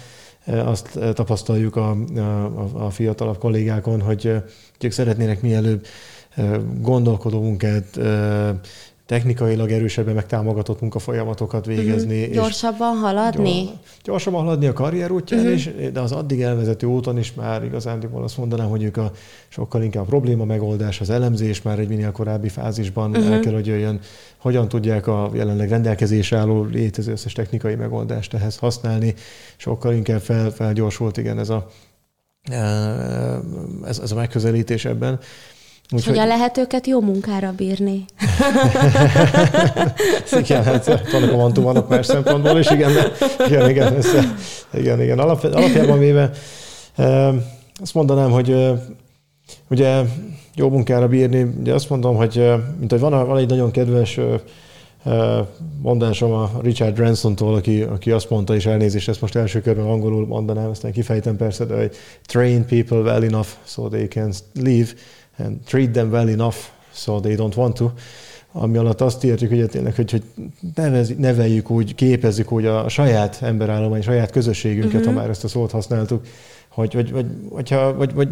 [0.45, 4.34] azt tapasztaljuk a, a, a fiatalabb kollégákon, hogy
[4.80, 5.86] ők szeretnének mielőbb
[6.82, 7.99] gondolkodó munkát,
[9.10, 12.20] technikailag erősebben megtámogatott munkafolyamatokat végezni.
[12.20, 12.34] Uh-huh.
[12.34, 13.64] Gyorsabban haladni?
[13.64, 15.55] Gyors, gyorsabban haladni a karrier útján uh-huh.
[15.55, 19.12] is, de az addig elvezető úton is már igazándiból azt mondanám, hogy ők a
[19.47, 23.34] sokkal inkább probléma megoldás, az elemzés már egy minél korábbi fázisban uh-huh.
[23.34, 23.99] el kell, hogy jöjjön,
[24.38, 29.14] hogyan tudják a jelenleg rendelkezésre álló létező összes technikai megoldást ehhez használni.
[29.57, 31.68] Sokkal inkább fel, felgyorsult igen ez a,
[33.84, 35.20] ez, ez a megközelítés ebben.
[35.92, 36.30] Úgy, hogyan hogy...
[36.30, 38.06] lehet őket jó munkára bírni?
[40.42, 43.12] igen, hát vannak a mantum vannak más szempontból is, igen, de,
[43.46, 44.08] igen, igen, ez,
[44.74, 45.20] igen, igen.
[45.20, 46.32] Alap, alapjában véve
[47.82, 48.56] azt mondanám, hogy
[49.70, 50.02] ugye
[50.56, 54.20] jó munkára bírni, ugye azt mondom, hogy mint hogy van, van egy nagyon kedves
[55.82, 60.28] mondásom a Richard Branson-tól, aki, aki azt mondta, és elnézést, ezt most első körben angolul
[60.28, 64.88] mondanám, aztán kifejtem persze, de hogy train people well enough so they can leave,
[65.40, 66.58] and treat them well enough
[66.94, 67.90] so they don't want to,
[68.52, 70.24] ami alatt azt értjük, hogy tényleg, hogy, hogy
[70.76, 75.14] nevez, neveljük úgy, képezzük úgy a saját emberállomány, saját közösségünket, uh-huh.
[75.14, 76.26] ha már ezt a szót használtuk,
[76.70, 78.30] hogy, vagy, vagy, hogyha, vagy, vagy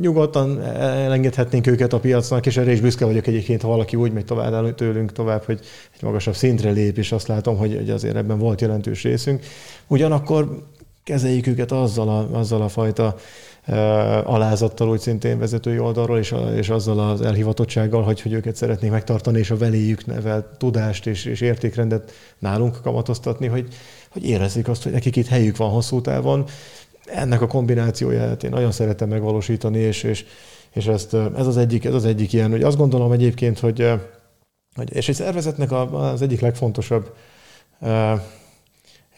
[0.00, 4.24] nyugodtan elengedhetnénk őket a piacnak, és erre is büszke vagyok egyébként, ha valaki úgy megy
[4.24, 5.60] tovább tőlünk tovább, hogy
[5.94, 9.44] egy magasabb szintre lép, és azt látom, hogy, hogy azért ebben volt jelentős részünk.
[9.86, 10.62] Ugyanakkor
[11.04, 13.16] kezeljük őket azzal a, azzal a fajta
[14.24, 19.38] alázattal úgy szintén vezetői oldalról, és, és azzal az elhivatottsággal, hogy, hogy őket szeretnék megtartani,
[19.38, 23.68] és a veléjük nevelt tudást és, és értékrendet nálunk kamatoztatni, hogy,
[24.10, 26.44] hogy érezzék azt, hogy nekik itt helyük van hosszú távon.
[27.06, 30.24] Ennek a kombinációját én nagyon szeretem megvalósítani, és, és,
[30.72, 33.90] és ezt, ez, az egyik, ez az egyik ilyen, hogy azt gondolom egyébként, hogy,
[34.74, 37.14] hogy és egy szervezetnek az egyik legfontosabb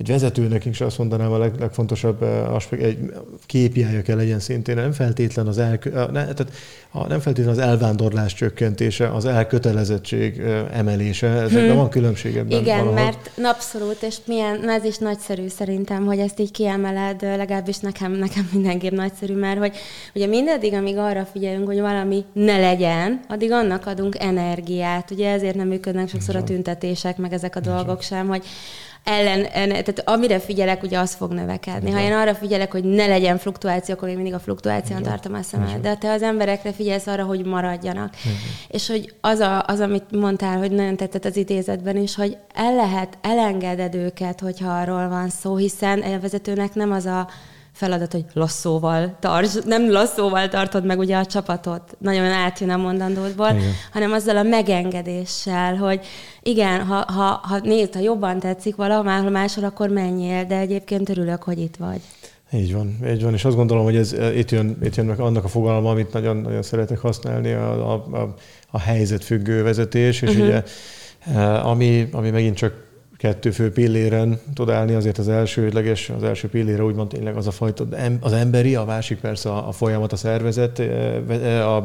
[0.01, 2.99] egy vezetőnek is azt mondanám a leg, legfontosabb eh, aspekt, egy
[3.47, 6.47] képjája kell legyen szintén, nem feltétlen az, el, ne, tehát
[6.91, 11.77] a, nem feltétlen az elvándorlás csökkentése, az elkötelezettség eh, emelése, ez hmm.
[11.77, 13.05] van különbség ebben Igen, valahol.
[13.05, 18.49] mert abszolút, és milyen, ez is nagyszerű szerintem, hogy ezt így kiemeled, legalábbis nekem, nekem
[18.53, 19.77] mindenképp nagyszerű, mert hogy
[20.15, 25.11] ugye mindaddig, amíg arra figyelünk, hogy valami ne legyen, addig annak adunk energiát.
[25.11, 28.45] Ugye ezért nem működnek sokszor a tüntetések, meg ezek a dolgok sem, hogy
[29.05, 31.89] ellen, tehát amire figyelek, ugye az fog növekedni.
[31.89, 32.01] Igen.
[32.01, 35.11] Ha én arra figyelek, hogy ne legyen fluktuáció, akkor én mindig a fluktuáción Igen.
[35.11, 35.81] tartom a szemet.
[35.81, 38.15] De te az emberekre figyelsz arra, hogy maradjanak.
[38.25, 38.37] Igen.
[38.69, 42.75] És hogy az, a, az, amit mondtál, hogy nagyon tettet az idézetben is, hogy el
[42.75, 47.29] lehet, elengeded őket, hogyha arról van szó, hiszen a vezetőnek nem az a
[47.81, 53.51] feladat, hogy lasszóval tarts, nem lasszóval tartod meg ugye a csapatot, nagyon átjön a mondandódból,
[53.51, 53.73] igen.
[53.93, 56.01] hanem azzal a megengedéssel, hogy
[56.43, 61.43] igen, ha, ha, ha nézd, ha jobban tetszik valahol máshol, akkor menjél, de egyébként örülök,
[61.43, 62.01] hogy itt vagy.
[62.53, 65.45] Így van, így van, és azt gondolom, hogy ez, itt, jön, itt jön meg annak
[65.45, 68.35] a fogalma, amit nagyon, nagyon szeretek használni, a, a, a,
[68.71, 70.47] a helyzetfüggő vezetés, és uh-huh.
[70.47, 70.63] ugye
[71.27, 72.90] eh, ami, ami megint csak
[73.21, 77.51] kettő fő pilléren tud állni, azért az elsődleges, az első pillére úgymond tényleg az a
[77.51, 77.87] fajta,
[78.21, 80.83] az emberi, a másik persze a, a folyamat, a szervezet, e,
[81.29, 81.85] e, a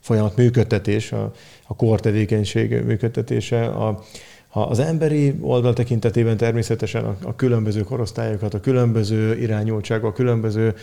[0.00, 1.32] folyamat működtetés, a,
[1.66, 4.02] a kor tevékenység működtetése, a,
[4.48, 10.74] az emberi oldal tekintetében természetesen a, a különböző korosztályokat, a különböző irányultságok, a különböző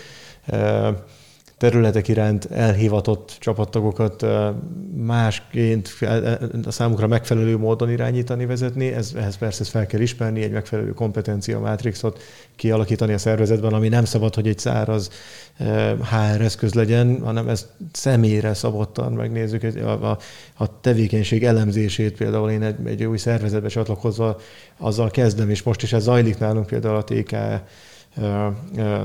[0.45, 0.93] e,
[1.57, 4.25] területek iránt elhivatott csapattagokat
[4.95, 5.89] másként
[6.65, 8.87] a számukra megfelelő módon irányítani, vezetni.
[8.87, 12.21] Ez, ehhez persze ezt fel kell ismerni, egy megfelelő kompetencia mátrixot
[12.55, 15.09] kialakítani a szervezetben, ami nem szabad, hogy egy száraz
[16.09, 19.63] HR eszköz legyen, hanem ezt személyre szabottan megnézzük.
[19.63, 20.17] A, a,
[20.57, 24.39] a tevékenység elemzését például én egy, egy új szervezetbe csatlakozva
[24.77, 27.63] azzal kezdem, és most is ez zajlik nálunk például a TKE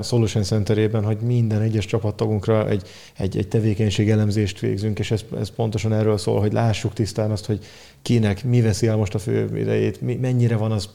[0.02, 2.82] Solution Centerében, hogy minden egyes csapattagunkra egy,
[3.16, 7.46] egy, egy tevékenység elemzést végzünk, és ez, ez pontosan erről szól, hogy lássuk tisztán azt,
[7.46, 7.64] hogy
[8.02, 10.88] kinek mi veszi el most a fő idejét, mi, mennyire van az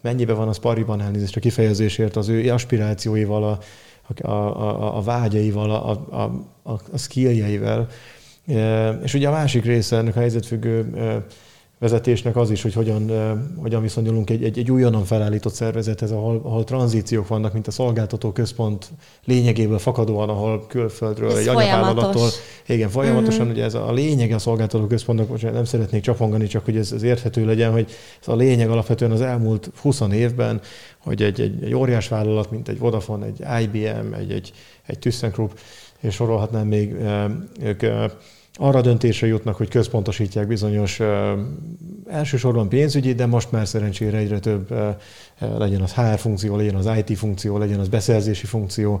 [0.00, 3.58] mennyibe van az pariban elnézést a kifejezésért, az ő aspirációival, a,
[4.26, 6.22] a, a, a vágyaival, a, a,
[6.62, 7.88] a, a skilljeivel.
[9.02, 10.94] És ugye a másik része ennek a helyzetfüggő
[11.84, 13.10] vezetésnek az is, hogy hogyan,
[13.56, 18.32] hogyan viszonyulunk egy, egy, egy újonnan felállított szervezethez, ahol, ahol tranzíciók vannak, mint a szolgáltató
[18.32, 18.90] központ
[19.24, 22.28] lényegéből fakadóan, ahol külföldről, ez egy anyavállalattól.
[22.66, 23.52] Igen, folyamatosan, uh-huh.
[23.52, 27.02] ugye ez a lényege a szolgáltató központnak, most nem szeretnék csapongani, csak hogy ez, ez
[27.02, 30.60] érthető legyen, hogy ez a lényeg alapvetően az elmúlt 20 évben,
[30.98, 34.52] hogy egy, egy, egy óriás vállalat, mint egy Vodafone, egy IBM, egy, egy,
[34.86, 35.50] egy ThyssenKrupp,
[36.00, 36.94] és sorolhatnám még,
[37.60, 37.82] ők
[38.58, 41.00] arra döntésre jutnak, hogy központosítják bizonyos
[42.06, 44.74] elsősorban pénzügyi, de most már szerencsére egyre több
[45.38, 49.00] legyen az HR funkció, legyen az IT funkció, legyen az beszerzési funkció,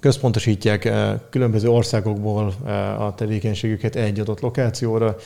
[0.00, 0.92] központosítják
[1.30, 2.46] különböző országokból
[2.98, 5.16] a tevékenységüket egy adott lokációra,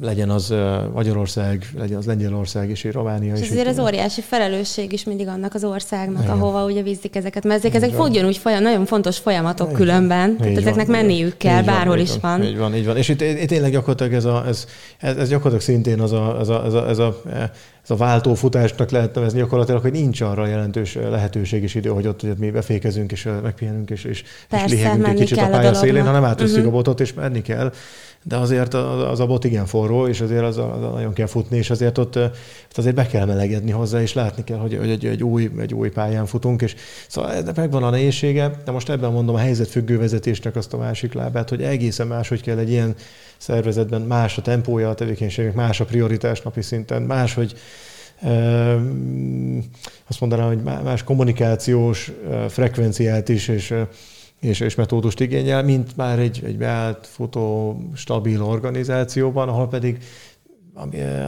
[0.00, 0.54] legyen az
[0.94, 3.34] Magyarország, legyen az Lengyelország és Románia.
[3.34, 6.34] És, és azért ez óriási felelősség is mindig annak az országnak, Igen.
[6.34, 9.78] ahova ugye vízik ezeket, mert ezek, ezek ugyanúgy folyam, nagyon fontos folyamatok Igen.
[9.78, 10.96] különben, így tehát ezeknek van.
[10.96, 12.44] menniük kell, így bárhol van, is van.
[12.44, 12.96] Így van, így van.
[12.96, 14.66] És itt, itt tényleg gyakorlatilag ez, a, ez,
[14.98, 17.22] ez, ez gyakorlatilag szintén az a, ez a, ez a, ez a,
[17.88, 22.20] ez a váltófutásnak lehet nevezni gyakorlatilag, hogy nincs arra jelentős lehetőség és idő, hogy ott
[22.20, 26.04] hogy mi befékezünk és megpihenünk és, és, Persze, és lihegünk egy kicsit a pálya szélén,
[26.04, 26.72] hanem átveszünk uh-huh.
[26.72, 27.72] a botot és menni kell.
[28.22, 31.70] De azért az a bot igen forró, és azért az, az nagyon kell futni, és
[31.70, 35.22] azért ott, ott azért be kell melegedni hozzá, és látni kell, hogy, hogy egy, egy,
[35.22, 36.74] új, egy új pályán futunk, és
[37.08, 41.48] szóval megvan a nehézsége, de most ebben mondom a helyzetfüggő vezetésnek azt a másik lábát,
[41.48, 42.94] hogy egészen más, hogy kell egy ilyen
[43.36, 47.54] szervezetben más a tempója a tevékenységnek, más a prioritás napi szinten, más, hogy
[50.06, 52.12] azt mondanám, hogy más kommunikációs
[52.48, 53.74] frekvenciát is, és
[54.40, 59.98] és, és metódust igényel, mint már egy, egy beállt, futó, stabil organizációban, ahol pedig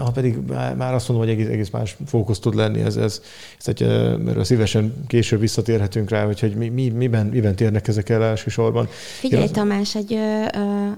[0.05, 0.37] ha pedig
[0.77, 3.23] már azt mondom, hogy egész, egész más fókusz tud lenni, ez, ez,
[3.59, 8.09] ez egy, erről szívesen később visszatérhetünk rá, hogy, hogy mi, mi, miben, miben térnek ezek
[8.09, 8.89] el elsősorban.
[9.19, 10.45] Figyelj, Én Tamás, egy, ö,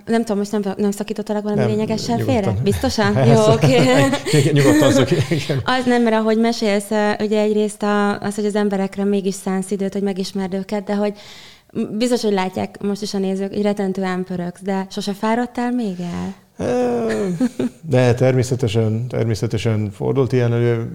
[0.07, 2.57] nem tudom, most nem, nem szakítottalak valami nem, lényegesen félre?
[2.63, 3.25] Biztosan?
[3.29, 3.79] Jó, oké.
[4.31, 4.53] Okay.
[4.53, 5.23] nyugodtan szakít.
[5.65, 6.91] Az nem, mert ahogy mesélsz,
[7.21, 7.85] ugye egyrészt
[8.21, 11.13] az, hogy az emberekre mégis szánsz időt, hogy megismerd őket, de hogy
[11.99, 16.35] Biztos, hogy látják most is a nézők, hogy retentően pöröksz, de sose fáradtál még el?
[17.81, 20.91] De természetesen, természetesen fordult ilyen elő.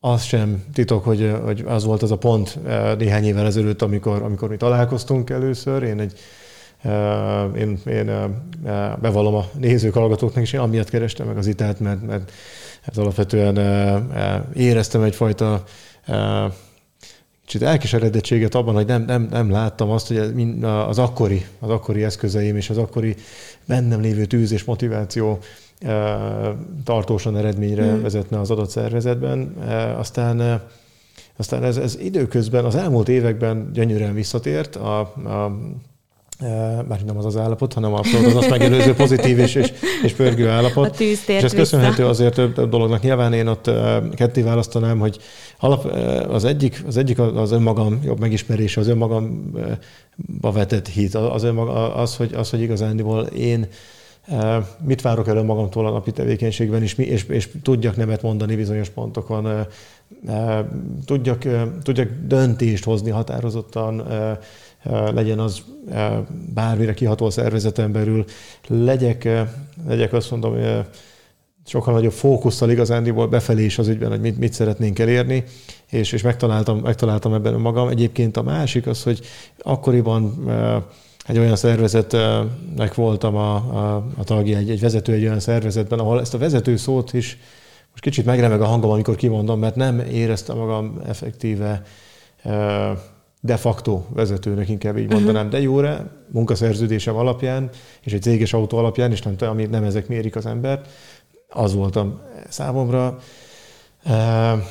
[0.00, 2.58] Az sem titok, hogy, hogy az volt az a pont
[2.98, 5.82] néhány évvel ezelőtt, amikor, amikor mi találkoztunk először.
[5.82, 6.18] Én egy
[7.56, 8.10] én, én
[9.00, 12.32] bevallom a nézők, hallgatóknak is, én amiatt kerestem meg az itát, mert, mert
[12.84, 13.56] ez alapvetően
[14.54, 15.62] éreztem egyfajta
[17.46, 20.16] kicsit elkeseredettséget abban, hogy nem, nem, nem láttam azt, hogy
[20.62, 23.14] az akkori, az akkori eszközeim és az akkori
[23.64, 25.38] bennem lévő tűz és motiváció
[26.84, 28.02] tartósan eredményre mm.
[28.02, 29.54] vezetne az adott szervezetben.
[29.98, 30.62] Aztán,
[31.36, 34.76] aztán ez, ez időközben, az elmúlt években gyönyörűen visszatért.
[34.76, 35.58] A, a
[36.88, 39.72] már nem az az állapot, hanem abszolút az azt megelőző pozitív és, és,
[40.02, 41.00] és pörgő állapot.
[41.00, 43.02] A és ez köszönhető azért több, több dolognak.
[43.02, 43.70] Nyilván én ott
[44.14, 45.18] ketté választanám, hogy
[45.58, 45.84] alap,
[46.28, 52.16] az egyik, az egyik az önmagam jobb megismerése, az önmagamba vetett hit, az, önmaga, az,
[52.16, 53.66] hogy, az, hogy igazándiból én
[54.84, 58.88] mit várok el önmagamtól a napi tevékenységben, és, mi, és, és tudjak nemet mondani bizonyos
[58.88, 59.66] pontokon,
[61.04, 61.44] tudjak,
[61.82, 64.06] tudjak döntést hozni határozottan,
[64.90, 65.62] legyen az
[66.54, 68.24] bármire kiható a szervezeten belül,
[68.66, 69.28] legyek,
[69.86, 70.56] legyek azt mondom,
[71.66, 75.44] sokkal nagyobb fókusszal igazándiból befelé is az ügyben, hogy mit, mit szeretnénk elérni,
[75.90, 77.88] és, és megtaláltam, megtaláltam ebben magam.
[77.88, 79.20] Egyébként a másik az, hogy
[79.58, 80.50] akkoriban
[81.26, 86.20] egy olyan szervezetnek voltam a, a, a tagja, egy, egy vezető egy olyan szervezetben, ahol
[86.20, 87.38] ezt a vezető szót is
[87.90, 91.82] most kicsit megremeg a hangom, amikor kimondom, mert nem éreztem magam effektíve
[93.46, 95.60] de facto vezetőnek, inkább így mondanám, uh-huh.
[95.60, 97.70] de jóra, munkaszerződésem alapján,
[98.02, 100.88] és egy céges autó alapján, és nem, ami nem ezek mérik az embert,
[101.48, 103.18] az voltam számomra.
[104.04, 104.62] Uh,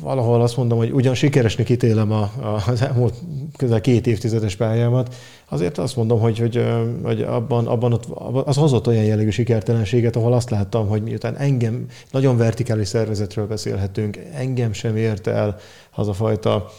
[0.00, 3.14] valahol azt mondom, hogy ugyan sikeresnek ítélem a, a, az elmúlt
[3.56, 5.14] közel két évtizedes pályámat,
[5.48, 6.64] azért azt mondom, hogy, hogy,
[7.02, 8.04] hogy abban, abban ott,
[8.46, 14.18] az hozott olyan jellegű sikertelenséget, ahol azt láttam, hogy miután engem, nagyon vertikális szervezetről beszélhetünk,
[14.34, 15.56] engem sem ért el
[15.96, 16.70] az a fajta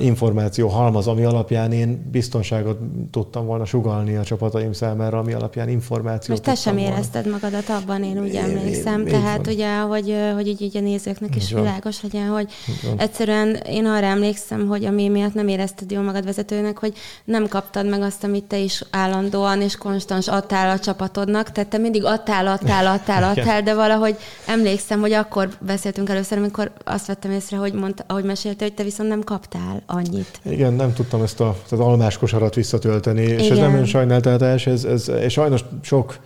[0.00, 2.78] információ halmaz, ami alapján én biztonságot
[3.10, 6.90] tudtam volna sugalni a csapataim számára, ami alapján információt Most te sem volna.
[6.90, 9.00] érezted magadat abban, én úgy emlékszem.
[9.00, 12.48] Én, Tehát én ugye, hogy, hogy így, így a nézőknek is világos legyen, hogy
[12.96, 16.92] egyszerűen én arra emlékszem, hogy ami miatt nem érezted jól magad vezetőnek, hogy
[17.24, 21.78] nem kaptad meg azt, amit te is állandóan és konstans adtál a csapatodnak, tehát te
[21.78, 24.16] mindig adtál, adtál, adtál, adtál, de valahogy
[24.46, 28.82] emlékszem, hogy akkor beszéltünk először, amikor azt vettem észre, hogy mondta, ahogy mesélte, hogy te
[28.82, 30.40] viszont nem kaptál annyit.
[30.42, 33.38] Igen, nem tudtam ezt a, az almás kosarat visszatölteni, Igen.
[33.38, 36.18] és ez nem ön sajnáltatás, ez, ez, és sajnos sok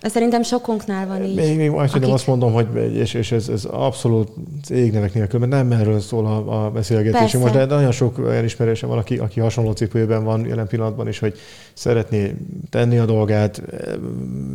[0.00, 1.34] de szerintem sokunknál van így.
[1.34, 2.08] Még, még majd akik...
[2.08, 4.30] azt mondom, hogy és, és ez, ez abszolút
[4.68, 8.88] égnevek nélkül, mert nem erről szól a, a beszélgetésünk most, de nagyon sok olyan ismerősem
[8.88, 11.38] van, aki, aki hasonló cipőben van jelen pillanatban is, hogy
[11.72, 12.34] szeretné
[12.70, 13.62] tenni a dolgát,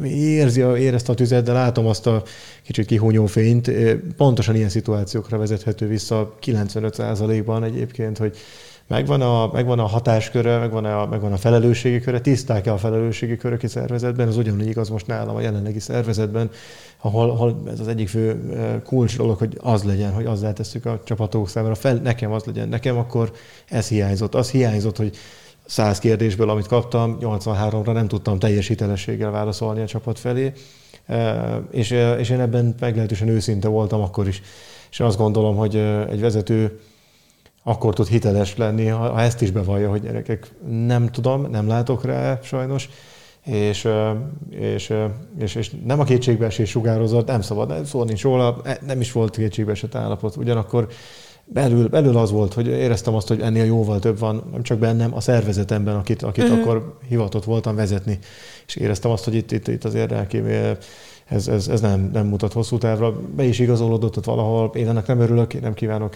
[0.03, 2.23] érzi, érezte a tüzet, de látom azt a
[2.61, 3.71] kicsit kihúnyó fényt.
[4.17, 8.37] Pontosan ilyen szituációkra vezethető vissza 95%-ban egyébként, hogy
[8.87, 13.63] megvan a, megvan a hatásköre, megvan a, megvan a felelősségi köre, tiszták-e a felelősségi körök
[13.63, 16.49] egy szervezetben, az ugyanúgy igaz most nálam a jelenlegi szervezetben,
[17.01, 20.85] ahol, ahol ez az egyik fő eh, kulcs dolog, hogy az legyen, hogy azzá tesszük
[20.85, 23.31] a csapatok számára, fel, nekem az legyen, nekem akkor
[23.69, 24.35] ez hiányzott.
[24.35, 25.15] Az hiányzott, hogy
[25.65, 30.51] száz kérdésből, amit kaptam, 83-ra nem tudtam teljes hitelességgel válaszolni a csapat felé,
[31.05, 34.41] eh, és, eh, és én ebben meglehetősen őszinte voltam akkor is.
[34.91, 35.75] És azt gondolom, hogy
[36.09, 36.79] egy vezető
[37.63, 42.39] akkor tud hiteles lenni, ha ezt is bevallja, hogy gyerekek, nem tudom, nem látok rá
[42.43, 42.89] sajnos,
[43.45, 43.87] és,
[44.49, 44.93] és,
[45.39, 49.35] és, és nem a kétségbeesés sugározott, nem szabad, szó nincs róla, e, nem is volt
[49.35, 50.35] kétségbeesett állapot.
[50.35, 50.87] Ugyanakkor
[51.45, 55.15] belül, belül az volt, hogy éreztem azt, hogy ennél jóval több van, nem csak bennem,
[55.15, 56.59] a szervezetemben, akit, akit uh-huh.
[56.59, 58.19] akkor hivatott voltam vezetni.
[58.67, 60.47] És éreztem azt, hogy itt, itt, itt azért elkém,
[61.25, 63.11] ez, ez, ez nem, nem mutat hosszú távra.
[63.35, 64.71] Be is igazolódott ott valahol.
[64.73, 66.13] Én ennek nem örülök, én nem kívánok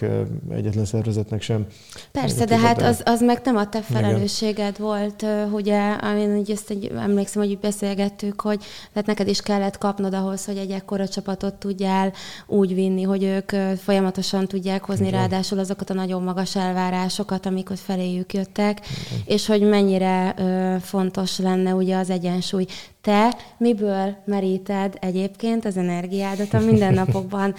[0.50, 1.66] egyetlen szervezetnek sem.
[2.12, 4.86] Persze, de hát az, az meg nem a te felelősséged Igen.
[4.86, 8.58] volt, ugye, amin így ezt egy, emlékszem, hogy beszélgettük, hogy
[8.92, 12.12] tehát neked is kellett kapnod ahhoz, hogy egy ekkora csapatot tudjál
[12.46, 15.18] úgy vinni, hogy ők folyamatosan tudják hozni Igen.
[15.18, 19.22] ráadásul azokat a nagyon magas elvárásokat, amik ott feléjük jöttek, Igen.
[19.24, 20.34] és hogy mennyire
[20.80, 22.66] fontos lenne ugye az egyensúly
[23.08, 27.54] te miből meríted egyébként az energiádat a mindennapokban?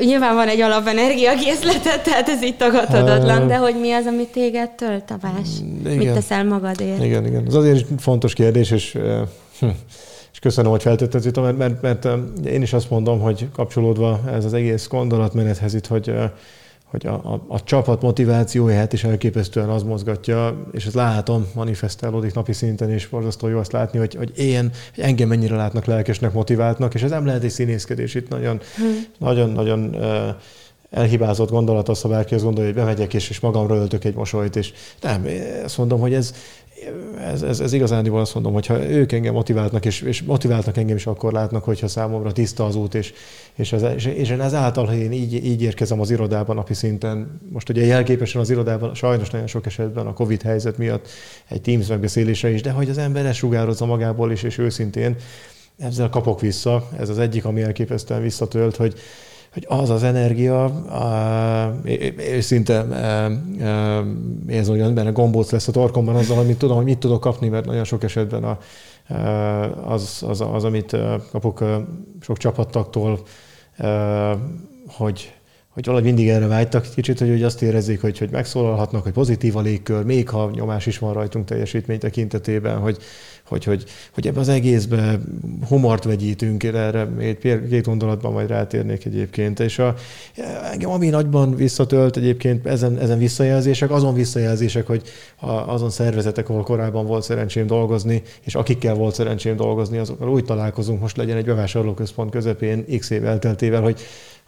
[0.00, 5.04] Nyilván van egy alapenergiakészleted, tehát ez itt tagadhatatlan, de hogy mi az, ami téged tölt,
[5.04, 5.48] Tamás?
[5.84, 5.96] Igen.
[5.96, 7.04] Mit teszel magadért?
[7.04, 7.46] Igen, igen.
[7.46, 8.98] Ez azért fontos kérdés, és
[9.58, 9.66] hm,
[10.32, 12.08] és köszönöm, hogy feltetted itt, mert, mert, mert
[12.46, 16.14] én is azt mondom, hogy kapcsolódva ez az egész gondolatmenethez itt, hogy
[16.90, 22.52] hogy a, a, a csapat motivációját is elképesztően az mozgatja, és ezt látom, manifestálódik napi
[22.52, 26.94] szinten, és borzasztó jó azt látni, hogy, hogy én, hogy engem mennyire látnak lelkesnek, motiváltnak,
[26.94, 29.04] és ez nem lehet egy színészkedés itt nagyon, hmm.
[29.18, 30.28] nagyon, nagyon uh,
[30.90, 34.56] elhibázott gondolat az, ha bárki azt gondolja, hogy bemegyek, és, és magamra öltök egy mosolyt,
[34.56, 35.26] és nem,
[35.64, 36.34] azt mondom, hogy ez,
[37.18, 40.96] ez, ez, ez igazán azt mondom, hogy ha ők engem motiváltnak, és, és motiváltak engem
[40.96, 43.12] is akkor látnak, hogyha számomra tiszta az út, és,
[43.54, 47.68] és, ez, és, és ezáltal, hogy én így, így érkezem az irodában napi szinten, most
[47.68, 51.08] ugye jelképesen az irodában sajnos nagyon sok esetben a Covid helyzet miatt
[51.48, 55.16] egy Teams megbeszélése is, de hogy az ember ezt sugározza magából is, és őszintén
[55.78, 56.88] ezzel kapok vissza.
[56.98, 58.94] Ez az egyik, ami elképesztően visszatölt, hogy,
[59.56, 60.72] hogy az az energia,
[62.16, 62.86] őszinte
[64.46, 67.64] ez olyan benne gombóc lesz a torkomban azzal, amit tudom, hogy mit tudok kapni, mert
[67.64, 68.58] nagyon sok esetben a,
[69.84, 70.96] az, az, az, amit
[71.30, 71.64] kapok
[72.20, 73.20] sok csapattaktól,
[74.88, 75.35] hogy
[75.76, 79.56] hogy valahogy mindig erre vágytak kicsit, hogy, hogy azt érezzék, hogy, hogy megszólalhatnak, hogy pozitív
[79.56, 82.96] a légkör, még ha nyomás is van rajtunk teljesítmény tekintetében, hogy,
[83.48, 85.20] hogy, hogy, hogy ebbe az egészbe
[85.68, 87.08] humort vegyítünk, erre
[87.68, 89.60] két gondolatban majd rátérnék egyébként.
[89.60, 89.94] És a,
[90.72, 95.02] engem ami nagyban visszatölt egyébként ezen, ezen visszajelzések, azon visszajelzések, hogy
[95.40, 100.44] a, azon szervezetek, ahol korábban volt szerencsém dolgozni, és akikkel volt szerencsém dolgozni, azokkal úgy
[100.44, 104.00] találkozunk, most legyen egy bevásárlóközpont közepén x év elteltével, hogy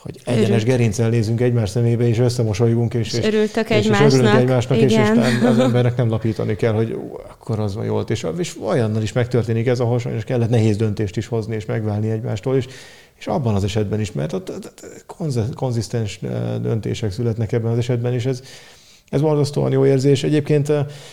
[0.08, 0.64] hogy egyenes Örült.
[0.64, 4.06] gerincel nézünk egymás szemébe, és összemosolygunk, és, és, örültök és, egymásnak.
[4.06, 4.88] És örülünk egymásnak, Igen.
[4.88, 8.04] és, és az embernek nem lapítani kell, hogy ó, akkor az van jól.
[8.08, 12.10] És, és olyannal is megtörténik ez, ahol sajnos kellett nehéz döntést is hozni, és megválni
[12.10, 12.66] egymástól, és,
[13.18, 15.04] és abban az esetben is, mert ott, ott
[15.54, 16.20] konzisztens
[16.62, 18.42] döntések születnek ebben az esetben, és ez,
[19.10, 20.24] ez borzasztóan jó érzés.
[20.24, 20.72] Egyébként,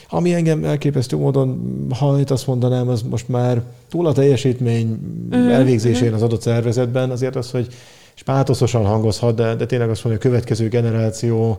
[0.10, 5.00] ami engem elképesztő módon hajt, azt mondanám, az most már túl a teljesítmény
[5.32, 5.54] uh-huh.
[5.54, 7.68] elvégzésén az adott szervezetben, azért az, hogy
[8.16, 11.58] és pátoszosan hangozhat, de, de tényleg azt mondja, hogy a következő generáció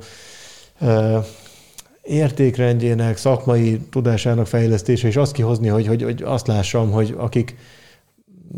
[2.02, 7.56] értékrendjének, szakmai tudásának fejlesztése, és azt kihozni, hogy, hogy, hogy azt lássam, hogy akik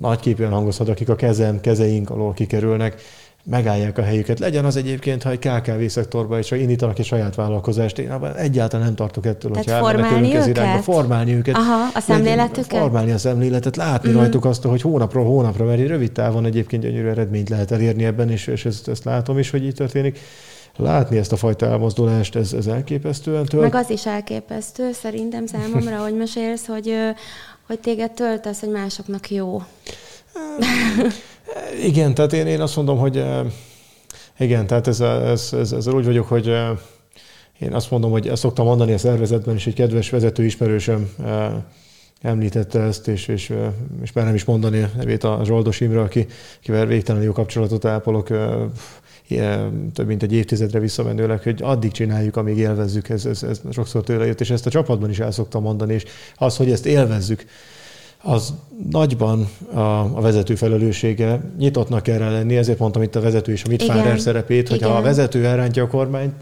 [0.00, 3.02] nagyképűen hangozhat, akik a kezem, kezeink alól kikerülnek,
[3.50, 4.38] megállják a helyüket.
[4.38, 8.86] Legyen az egyébként, ha egy KKV szektorban is indítanak egy saját vállalkozást, én abban egyáltalán
[8.86, 10.82] nem tartok ettől, hogy elmennek ez irányba.
[10.82, 11.56] Formálni őket.
[11.56, 12.78] Aha, a szemléletüket?
[12.78, 14.14] Formálni a szemléletet, látni mm.
[14.14, 18.46] rajtuk azt, hogy hónapról hónapra, mert rövid távon egyébként gyönyörű eredményt lehet elérni ebben, és,
[18.46, 20.18] és ezt, ezt látom is, hogy így történik
[20.76, 23.62] látni ezt a fajta elmozdulást, ez, ez elképesztően tölt.
[23.62, 26.94] Meg az is elképesztő szerintem számomra, hogy mesélsz, hogy,
[27.66, 29.62] hogy téged tölt az, hogy másoknak jó.
[31.84, 33.24] Igen, tehát én, én azt mondom, hogy
[34.38, 36.46] igen, tehát ez, ez, ez, ez úgy vagyok, hogy
[37.58, 41.10] én azt mondom, hogy ezt szoktam mondani a szervezetben is, egy kedves vezető ismerősöm
[42.20, 43.52] említette ezt, és, és,
[44.02, 46.26] és már nem is mondani a nevét a Zsoldos Imre, aki,
[46.58, 48.28] akivel végtelen jó kapcsolatot ápolok,
[49.92, 54.26] több mint egy évtizedre visszamenőleg, hogy addig csináljuk, amíg élvezzük, ez, ez, ez sokszor tőle
[54.26, 56.04] jött, és ezt a csapatban is el szoktam mondani, és
[56.36, 57.44] az, hogy ezt élvezzük,
[58.22, 58.54] az
[58.90, 59.80] nagyban a,
[60.16, 64.68] a vezető felelőssége, nyitottnak erre lenni, ezért mondtam itt a vezető és a Mitfárer szerepét,
[64.68, 66.34] hogy ha a vezető elrántja a kormányt,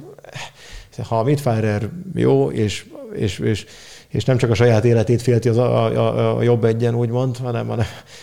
[1.09, 3.67] ha a Mitfárer jó, és, és, és
[4.09, 7.73] és nem csak a saját életét félti az a, a, a jobb egyen, úgymond, hanem,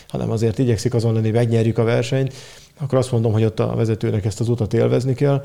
[0.08, 2.34] hanem azért igyekszik azon lenni, megnyerjük a versenyt,
[2.80, 5.44] akkor azt mondom, hogy ott a vezetőnek ezt az utat élvezni kell.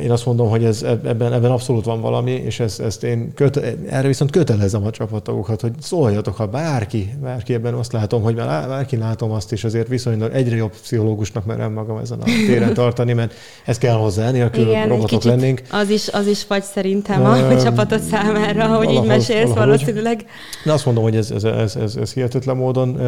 [0.00, 3.74] Én azt mondom, hogy ez, ebben, ebben abszolút van valami, és ezt, ezt én köte,
[3.88, 8.68] erre viszont kötelezem a csapattagokat, hogy szóljatok, ha bárki, bárki ebben azt látom, hogy már
[8.68, 13.12] bárki látom azt, és azért viszonylag egyre jobb pszichológusnak merem magam ezen a téren tartani,
[13.12, 13.32] mert
[13.64, 15.62] ez kell hozzá, nélkül Igen, robotok lennénk.
[15.70, 19.66] Az is, az is vagy szerintem a, a csapatot számára, hogy valahogy, így mesélsz valahogy.
[19.66, 20.24] valószínűleg.
[20.64, 23.00] De azt mondom, hogy ez, ez, ez, ez, ez hihetetlen módon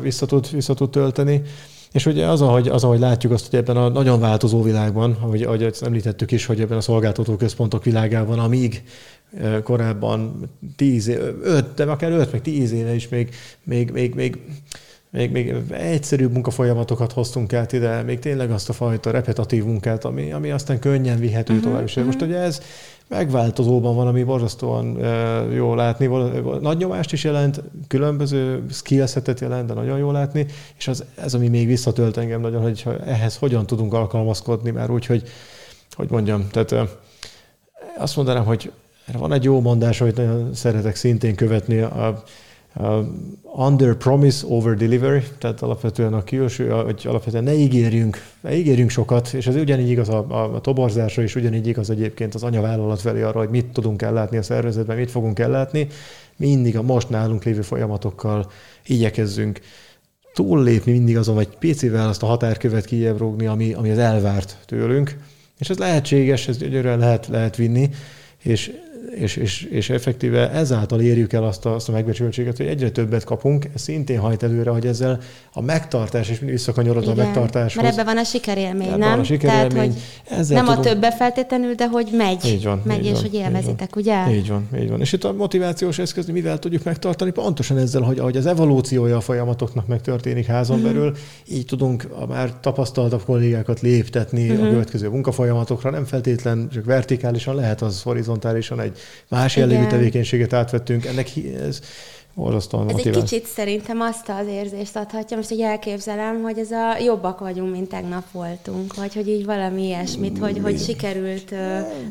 [0.00, 1.42] vissza tud, vissza tud tölteni.
[1.94, 5.42] És ugye az, ahogy, az, ahogy látjuk azt, hogy ebben a nagyon változó világban, ahogy,
[5.42, 8.82] ahogy említettük is, hogy ebben a szolgáltató központok világában, amíg
[9.62, 11.08] korábban 10,
[11.42, 13.34] 5, de akár 5, meg 10 éve is még,
[13.64, 14.38] még, még, még
[15.10, 20.32] még, még egyszerűbb munkafolyamatokat hoztunk át ide, még tényleg azt a fajta repetitív munkát, ami,
[20.32, 21.90] ami aztán könnyen vihető uh-huh, tovább is.
[21.90, 22.06] Uh-huh.
[22.06, 22.60] Most ugye ez
[23.14, 24.98] megváltozóban van, ami borzasztóan
[25.52, 26.06] jó látni.
[26.60, 30.46] Nagy nyomást is jelent, különböző skillsetet jelent, de nagyon jó látni,
[30.78, 35.06] és az, ez, ami még visszatölt engem nagyon, hogy ehhez hogyan tudunk alkalmazkodni, már úgy,
[35.06, 35.22] hogy,
[35.90, 36.88] hogy mondjam, tehát
[37.98, 38.72] azt mondanám, hogy
[39.12, 42.22] van egy jó mondás, hogy nagyon szeretek szintén követni a,
[43.56, 49.32] under promise, over deliver, tehát alapvetően a külső, hogy alapvetően ne ígérjünk, ne ígérjünk sokat,
[49.32, 53.22] és ez ugyanígy igaz a, a, a toborzásra, és ugyanígy igaz egyébként az anyavállalat felé
[53.22, 55.86] arra, hogy mit tudunk ellátni a szervezetben, mit fogunk ellátni.
[56.36, 58.50] Mindig a most nálunk lévő folyamatokkal
[58.86, 59.60] igyekezzünk
[60.34, 65.18] túllépni mindig azon, vagy picivel azt a határkövet kijebb rúgni, ami, ami az elvárt tőlünk.
[65.58, 67.90] És ez lehetséges, ez gyönyörűen lehet, lehet vinni,
[68.42, 68.72] és
[69.10, 73.24] és, és, és effektíve ezáltal érjük el azt a, azt a megbecsültséget, hogy egyre többet
[73.24, 75.20] kapunk, ez szintén hajt előre, hogy ezzel
[75.52, 77.82] a megtartás, és visszakanyarod a megtartáshoz.
[77.82, 79.20] Mert ebben van a sikerélmény, ebben nem?
[79.20, 79.68] A sikerélmény.
[79.68, 80.86] Tehát, hogy ezzel nem tudunk...
[80.86, 82.44] a többe feltétlenül, de hogy megy.
[82.44, 82.82] Így van.
[82.84, 84.30] Megy, így és van, hogy élvezitek, így ugye?
[84.30, 85.00] Így van, így van.
[85.00, 87.30] És itt a motivációs eszköz, mivel tudjuk megtartani?
[87.30, 90.86] Pontosan ezzel, hogy ahogy az evolúciója a folyamatoknak megtörténik házon mm-hmm.
[90.86, 91.12] belül,
[91.48, 94.60] így tudunk a már tapasztaltabb kollégákat léptetni mm-hmm.
[94.60, 94.70] a mhm.
[94.70, 98.93] következő munkafolyamatokra, nem feltétlen csak vertikálisan, lehet az horizontálisan egy
[99.28, 101.06] más jellegű tevékenységet átvettünk.
[101.06, 101.28] Ennek
[101.68, 101.80] ez
[102.34, 106.98] borzasztóan Ez egy kicsit szerintem azt az érzést adhatja, most hogy elképzelem, hogy ez a
[107.04, 111.58] jobbak vagyunk, mint tegnap voltunk, vagy hogy így valami ilyesmit, hogy, hogy sikerült uh,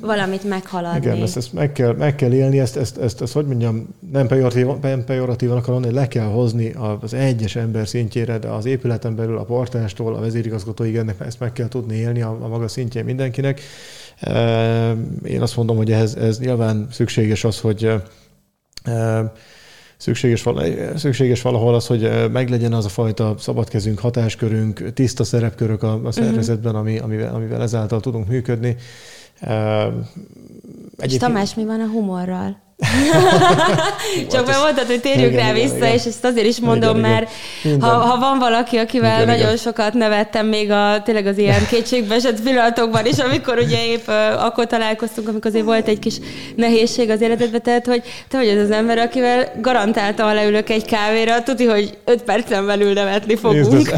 [0.01, 0.99] valamit meghaladni.
[0.99, 4.27] Igen, ezt, ezt meg, kell, meg kell élni, ezt, ezt, ezt, ezt hogy mondjam, nem
[4.27, 9.15] pejoratívan, nem pejoratívan akarom mondani, le kell hozni az egyes ember szintjére, de az épületen
[9.15, 13.05] belül a portástól, a vezérigazgatóig ennek ezt meg kell tudni élni a, a maga szintjén
[13.05, 13.61] mindenkinek.
[15.24, 17.91] Én azt mondom, hogy ehhez, ez nyilván szükséges az, hogy
[19.97, 20.45] szükséges,
[20.95, 26.09] szükséges valahol az, hogy meglegyen az a fajta szabadkezünk, hatáskörünk, tiszta szerepkörök a, a mhm.
[26.09, 28.76] szervezetben, ami, amivel, amivel ezáltal tudunk működni.
[29.39, 31.11] Egyébként...
[31.11, 32.62] És Tamás, mi van a humorral?
[34.32, 37.09] Csak mert mondtad, hogy térjünk igen, rá vissza, igen, és ezt azért is mondom, igen,
[37.09, 37.32] mert
[37.63, 37.82] igen.
[37.82, 39.57] Ha, ha van valaki, akivel igen, nagyon igen.
[39.57, 41.67] sokat nevettem még a tényleg az ilyen
[42.09, 46.15] esett pillanatokban is, amikor ugye épp uh, akkor találkoztunk, amikor azért volt egy kis
[46.55, 51.43] nehézség az életedbe, tehát hogy te vagy az az ember, akivel garantáltan, leülök egy kávéra,
[51.43, 53.89] tudni, hogy öt percen belül nevetni fogunk.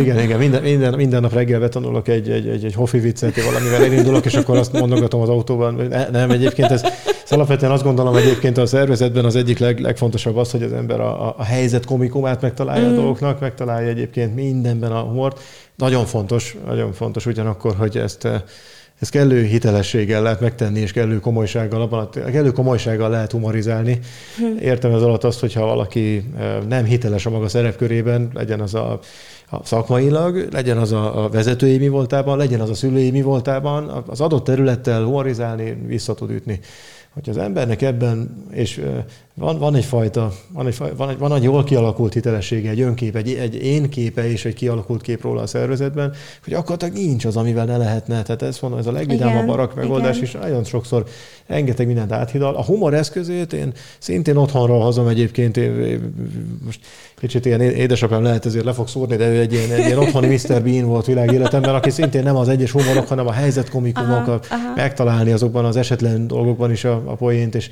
[0.00, 3.84] Igen, igen, minden, minden, minden nap reggel betanulok egy, egy, egy, egy hofi viccet, valamivel
[3.84, 5.74] elindulok, és akkor azt mondogatom az autóban.
[5.74, 6.82] Ne, nem, egyébként ez,
[7.24, 11.00] ez alapvetően azt gondolom egyébként a szervezetben az egyik leg, legfontosabb az, hogy az ember
[11.00, 12.92] a, a helyzet komikumát megtalálja mm.
[12.92, 15.40] a dolgoknak, megtalálja egyébként mindenben a humort.
[15.76, 18.28] Nagyon fontos, nagyon fontos ugyanakkor, hogy ezt
[19.00, 23.98] ezt kellő hitelességgel lehet megtenni, és kellő komolysággal, abban kellő komolysággal lehet humorizálni.
[24.36, 24.58] Hm.
[24.60, 26.24] Értem ez alatt azt, hogyha valaki
[26.68, 28.98] nem hiteles a maga szerepkörében, legyen az a
[29.50, 34.20] a szakmailag, legyen az a, vezetői mi voltában, legyen az a szülői mi voltában, az
[34.20, 36.60] adott területtel humorizálni, vissza tud ütni
[37.16, 38.82] hogy az embernek ebben, és
[39.34, 43.32] van, van egyfajta, van egy, van, egy, van egy jól kialakult hitelessége, egy önkép, egy,
[43.32, 46.12] egy én képe és egy kialakult kép róla a szervezetben,
[46.44, 48.22] hogy akkor nincs az, amivel ne lehetne.
[48.22, 51.04] Tehát ez mondom, ez a legvidámabb barak megoldás, és nagyon sokszor
[51.46, 52.54] rengeteg mindent áthidal.
[52.54, 56.14] A humor eszközét én szintén otthonról hozom egyébként, én, én,
[56.64, 56.80] most
[57.16, 60.26] kicsit ilyen édesapám lehet ezért le fog szúrni, de ő egy ilyen, egy ilyen otthoni
[60.26, 60.62] Mr.
[60.62, 65.76] Bean volt világéletemben, aki szintén nem az egyes humorok, hanem a helyzetkomikumokat megtalálni azokban az
[65.76, 67.70] esetlen dolgokban is a, a poént, és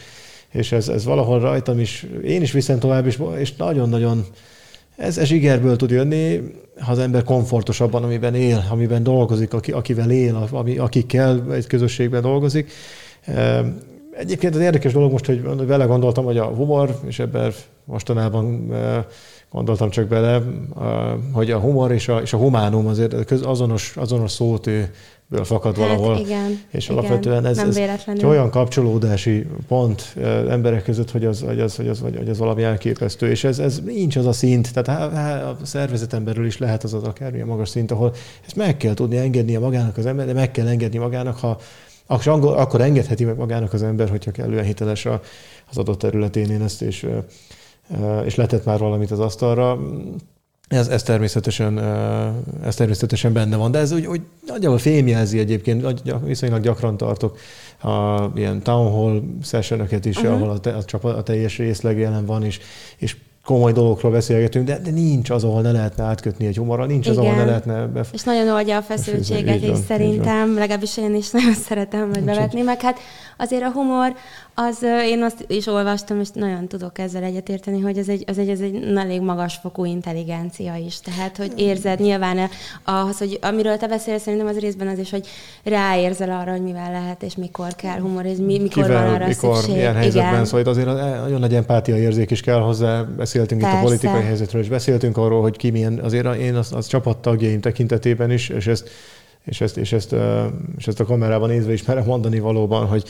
[0.55, 4.25] és ez, ez valahol rajtam is, én is viszem tovább, és, és nagyon-nagyon
[4.97, 6.41] ez, ez zsigerből tud jönni,
[6.81, 12.23] ha az ember komfortosabban, amiben él, amiben dolgozik, aki, akivel él, ami, akikkel egy közösségben
[12.23, 12.73] dolgozik.
[14.17, 17.53] Egyébként az érdekes dolog most, hogy vele gondoltam, hogy a humor, és ebben
[17.85, 18.73] mostanában
[19.51, 20.43] gondoltam csak bele,
[21.33, 24.91] hogy a humor és a, és a humánum azért azonos, azonos szót ő
[25.27, 26.19] ből fakad hát valahol.
[26.19, 30.17] Igen, és igen, alapvetően ez, ez egy olyan kapcsolódási pont
[30.49, 33.31] emberek között, hogy az, hogy az, hogy az, hogy az valami elképesztő.
[33.31, 35.03] És ez, ez nincs az a szint, tehát
[35.61, 38.15] a szervezeten belül is lehet az az akármilyen magas szint, ahol
[38.47, 41.59] ezt meg kell tudni engednie magának az ember, de meg kell engedni magának, ha
[42.07, 45.07] akkor engedheti meg magának az ember, hogyha kellően hiteles
[45.71, 47.07] az adott területén én ezt, és,
[48.25, 49.79] és letett már valamit az asztalra.
[50.75, 51.79] Ez, ez, természetesen,
[52.65, 57.39] ez természetesen benne van, de ez úgy, úgy nagyjából fémjelzi egyébként, viszonylag gyakran tartok
[57.83, 60.33] a, ilyen town hall sessionöket is, uh-huh.
[60.33, 62.61] ahol a, te, a, csapat, a teljes részleg jelen van, és,
[62.97, 67.07] és komoly dolgokról beszélgetünk, de, de nincs az, ahol ne lehetne átkötni egy humorral, nincs
[67.07, 67.19] Igen.
[67.19, 67.87] az, ahol ne lehetne...
[67.87, 68.13] Bef...
[68.13, 72.81] És nagyon oldja a feszültséget, és szerintem, legalábbis én is nagyon szeretem, hogy bevetni, meg
[72.81, 72.99] hát
[73.37, 74.15] azért a humor,
[74.55, 78.49] az én azt is olvastam, és nagyon tudok ezzel egyetérteni, hogy ez egy, az egy,
[78.49, 81.01] ez egy elég magas fokú intelligencia is.
[81.01, 82.49] Tehát, hogy érzed nyilván
[82.85, 85.27] az, hogy amiről te beszélsz, szerintem az részben az is, hogy
[85.65, 89.27] ráérzel arra, hogy mivel lehet, és mikor kell humor, és mi, mikor Kivel, van arra
[89.27, 89.75] mikor, szükség.
[89.75, 90.45] milyen helyzetben, Igen.
[90.45, 93.03] szóval azért nagyon nagy empátia érzék is kell hozzá.
[93.03, 93.77] Beszéltünk Persze.
[93.77, 97.61] itt a politikai helyzetről, és beszéltünk arról, hogy ki milyen, azért én az, az csapattagjaim
[97.61, 98.91] tekintetében is, és ezt
[99.45, 100.15] és ezt, és, ezt,
[100.77, 103.05] és ezt a kamerában nézve is merem mondani valóban, hogy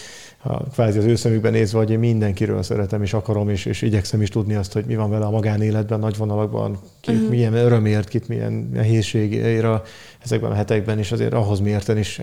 [0.72, 4.28] kvázi az ő szemükben nézve, hogy én mindenkiről szeretem és akarom, és, és igyekszem is
[4.28, 7.30] tudni azt, hogy mi van vele a magánéletben, nagy vonalakban, kit uh-huh.
[7.30, 9.82] milyen örömért, kit milyen nehézségére
[10.24, 12.20] ezekben a hetekben, és azért ahhoz mérten is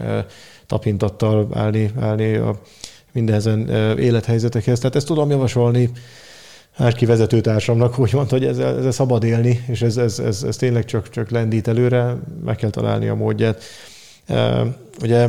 [0.66, 2.60] tapintattal állni, állni a
[3.12, 4.80] mindezen élethelyzetekhez.
[4.80, 5.90] Tehát ezt tudom javasolni
[6.76, 10.86] Árki vezetőtársamnak, úgy mondta, hogy ezzel, ezzel szabad élni, és ez, ez, ez, ez tényleg
[10.86, 13.64] csak, csak lendít előre, meg kell találni a módját.
[15.02, 15.28] Ugye,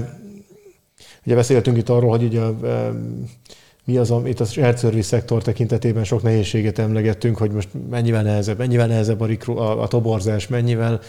[1.24, 2.40] ugye beszéltünk itt arról, hogy ugye
[3.84, 8.58] mi az, amit a shared service szektor tekintetében sok nehézséget emlegettünk, hogy most mennyivel nehezebb,
[8.58, 11.00] mennyivel nehezebb a, rikru, a, a toborzás, mennyivel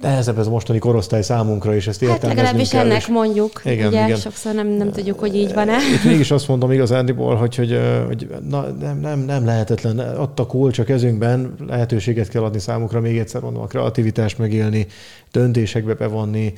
[0.00, 3.06] nehezebb ez a mostani korosztály számunkra, és ezt értelmeznünk Hát legalábbis kell, ennek és...
[3.06, 3.60] mondjuk.
[3.64, 4.16] Igen, ugye, igen.
[4.16, 5.76] sokszor nem, nem tudjuk, hogy így van-e.
[5.94, 9.98] Itt mégis azt mondom igazándiból, hogy, hogy, hogy na, nem, nem, nem lehetetlen.
[10.18, 14.86] Ott a kulcs a kezünkben, lehetőséget kell adni számukra, még egyszer mondom, a kreativitást megélni,
[15.32, 16.52] döntésekbe bevonni,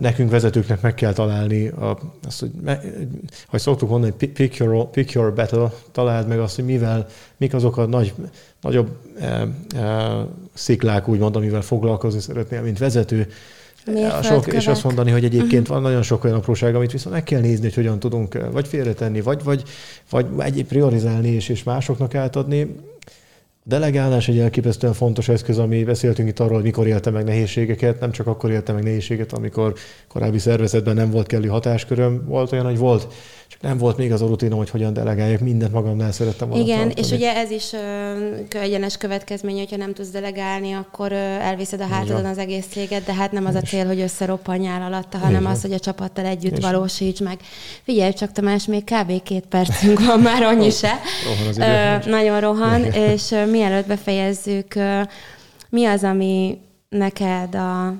[0.00, 2.80] nekünk vezetőknek meg kell találni a, azt, hogy, me,
[3.48, 7.76] hogy szoktuk mondani, pick your, pick your battle, találd meg azt, hogy mivel, mik azok
[7.76, 8.12] a nagy,
[8.60, 8.88] nagyobb
[9.20, 13.26] e, e, sziklák, úgymond, amivel foglalkozni szeretnél, mint vezető,
[14.22, 15.74] sok, és azt mondani, hogy egyébként uh-huh.
[15.74, 19.20] van nagyon sok olyan apróság, amit viszont meg kell nézni, hogy hogyan tudunk vagy félretenni,
[19.20, 19.62] vagy, vagy,
[20.10, 22.76] vagy egy priorizálni és, és másoknak átadni.
[23.64, 28.10] Delegálás egy elképesztően fontos eszköz, ami beszéltünk itt arról, hogy mikor élte meg nehézségeket, nem
[28.10, 29.74] csak akkor élte meg nehézséget, amikor
[30.08, 33.14] korábbi szervezetben nem volt kellő hatásköröm, volt olyan, hogy volt
[33.62, 37.06] nem volt még az a rutinom, hogy hogyan delegáljak, mindent magamnál szerettem volna Igen, tartani.
[37.06, 41.86] és ugye ez is ö, egyenes következmény, hogyha nem tudsz delegálni, akkor ö, elviszed a
[41.86, 45.60] hátadon az egész céget, de hát nem az a cél, hogy összeroppanjál alatta, hanem az,
[45.62, 47.38] hogy a csapattal együtt és valósíts meg.
[47.82, 49.22] Figyelj csak, Tamás, még kb.
[49.22, 50.92] két percünk van, már annyi se.
[51.24, 51.58] rohan az
[52.06, 55.00] ö, nagyon rohan, és ö, mielőtt befejezzük, ö,
[55.68, 56.58] mi az, ami
[56.88, 57.94] neked a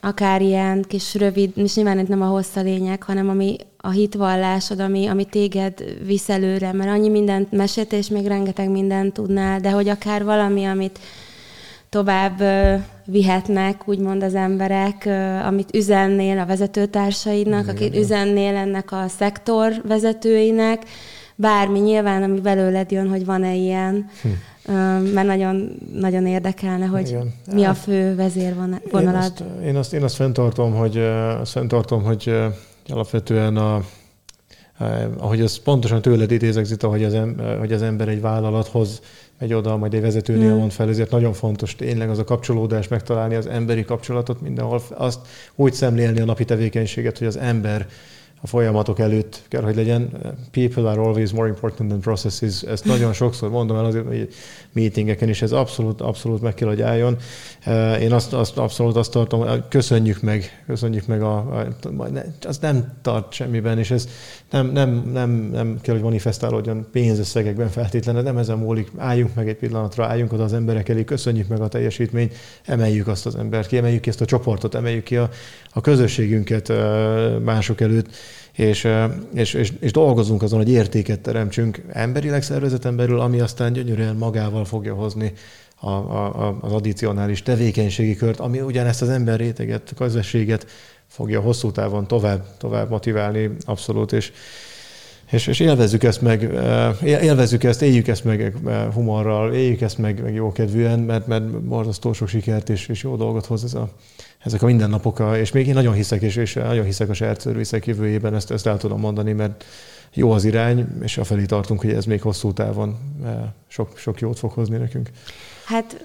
[0.00, 4.80] akár ilyen kis rövid, és nyilván itt nem a hossza lényeg, hanem ami a hitvallásod,
[4.80, 9.70] ami, ami téged visz előre, mert annyi mindent mesélt, és még rengeteg mindent tudnál, de
[9.70, 10.98] hogy akár valami, amit
[11.88, 12.42] tovább
[13.04, 15.08] vihetnek, úgymond az emberek,
[15.46, 20.82] amit üzennél a vezetőtársaidnak, akit üzennél ennek a szektor vezetőinek,
[21.34, 24.10] bármi nyilván, ami belőled jön, hogy van-e ilyen.
[24.22, 24.28] Hm
[25.12, 27.34] mert nagyon, nagyon érdekelne, hogy Igen.
[27.52, 28.80] mi a fő vezérvonalad.
[28.92, 30.98] Én azt, én azt, én azt fenntartom, hogy,
[31.40, 32.34] azt fenntartom, hogy
[32.90, 33.84] alapvetően a,
[35.16, 39.00] ahogy ez pontosan tőled idézek, Zita, hogy az, em, hogy az ember egy vállalathoz
[39.38, 40.56] megy oda, majd egy vezetőnél mm.
[40.56, 45.20] mond fel, ezért nagyon fontos tényleg az a kapcsolódás, megtalálni az emberi kapcsolatot mindenhol, azt
[45.54, 47.86] úgy szemlélni a napi tevékenységet, hogy az ember
[48.42, 50.10] a folyamatok előtt kell, hogy legyen.
[50.50, 52.62] People are always more important than processes.
[52.62, 54.28] Ezt nagyon sokszor mondom el azért, hogy
[54.72, 57.16] meetingeken is ez abszolút, abszolút meg kell, hogy álljon.
[58.00, 61.66] Én azt, azt abszolút azt tartom, hogy köszönjük meg, köszönjük meg, a, a,
[62.46, 64.08] az nem tart semmiben, és ez
[64.50, 68.90] nem, nem, nem, nem kell, hogy manifestálódjon pénzösszegekben feltétlenül, nem ezen múlik.
[68.96, 72.34] Álljunk meg egy pillanatra, álljunk oda az emberek elé, köszönjük meg a teljesítményt,
[72.64, 75.30] emeljük azt az embert ki, emeljük ki ezt a csoportot, emeljük ki a,
[75.72, 76.72] a közösségünket
[77.44, 78.06] mások előtt,
[78.52, 78.88] és,
[79.34, 84.64] és, és, és dolgozunk azon, hogy értéket teremtsünk emberileg szervezeten belül, ami aztán gyönyörűen magával
[84.64, 85.32] fogja hozni
[85.80, 90.66] a, a, az addicionális tevékenységi kört, ami ugyanezt az ember réteget, közösséget
[91.10, 94.32] fogja hosszú távon tovább, tovább motiválni, abszolút, és,
[95.30, 96.42] és, és élvezzük ezt meg,
[97.02, 98.54] élvezzük ezt, éljük ezt meg
[98.94, 103.46] humorral, éljük ezt meg, meg jókedvűen, mert, mert borzasztó sok sikert és, és jó dolgot
[103.46, 103.88] hoz ez a,
[104.38, 107.86] ezek a mindennapok, és még én nagyon hiszek, és, és nagyon hiszek a saját szervizek
[107.86, 109.64] jövőjében, ezt, ezt el tudom mondani, mert
[110.14, 112.98] jó az irány, és afelé tartunk, hogy ez még hosszú távon
[113.68, 115.10] sok, sok jót fog hozni nekünk.
[115.64, 116.04] Hát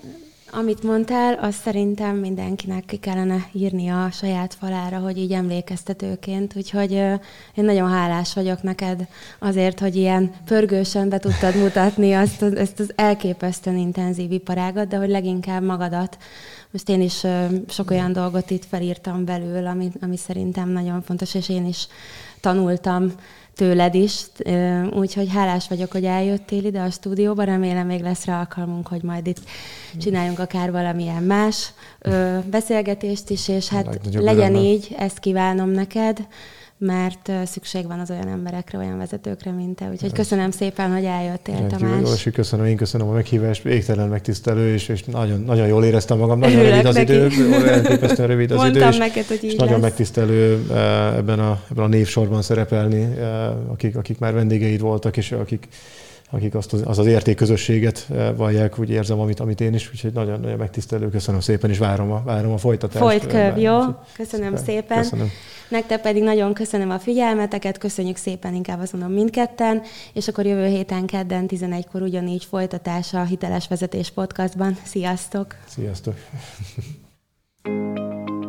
[0.58, 6.56] amit mondtál, azt szerintem mindenkinek ki kellene írni a saját falára, hogy így emlékeztetőként.
[6.56, 9.08] Úgyhogy én nagyon hálás vagyok neked
[9.40, 15.10] azért, hogy ilyen pörgősen be tudtad mutatni azt, ezt az elképesztően intenzív iparágat, de hogy
[15.10, 16.18] leginkább magadat.
[16.72, 17.24] Most én is
[17.68, 21.88] sok olyan dolgot itt felírtam belül, ami, ami szerintem nagyon fontos, és én is
[22.40, 23.12] tanultam
[23.56, 24.26] tőled is,
[24.94, 29.28] úgyhogy hálás vagyok, hogy eljöttél ide a stúdióba, remélem még lesz rá alkalmunk, hogy majd
[29.28, 29.40] itt
[29.98, 31.74] csináljunk akár valamilyen más
[32.50, 36.28] beszélgetést is, és hát legyen így, ezt kívánom neked
[36.86, 39.90] mert szükség van az olyan emberekre, olyan vezetőkre, mint te.
[39.92, 42.24] Úgyhogy köszönöm szépen, hogy eljöttél, Rendkívül Tamás.
[42.26, 46.40] Jól, köszönöm, én köszönöm a meghívást, végtelen megtisztelő, és, és nagyon, nagyon jól éreztem magam.
[46.40, 47.14] Nagyon Örülök rövid az neki.
[47.14, 50.66] idő, elképesztően rövid az Mondtam idő, és, neked, hogy így és nagyon megtisztelő
[51.16, 53.18] ebben a, ebben a névsorban szerepelni,
[53.72, 55.68] akik, akik már vendégeid voltak, és akik
[56.32, 60.58] akik azt az, az, az értékközösséget vallják, úgy érzem, amit, amit én is, úgyhogy nagyon-nagyon
[60.58, 63.04] megtisztelő, köszönöm szépen, és várom a, várom a folytatást.
[63.04, 63.80] Folytköv, jó?
[64.16, 64.98] Köszönöm szépen.
[64.98, 65.30] Köszönöm.
[65.70, 69.82] Nektek pedig nagyon köszönöm a figyelmeteket, köszönjük szépen, inkább azt mondom mindketten,
[70.14, 74.78] és akkor jövő héten kedden 11-kor ugyanígy folytatása a Hiteles Vezetés Podcastban.
[74.84, 75.56] Sziasztok!
[75.68, 76.16] Sziasztok!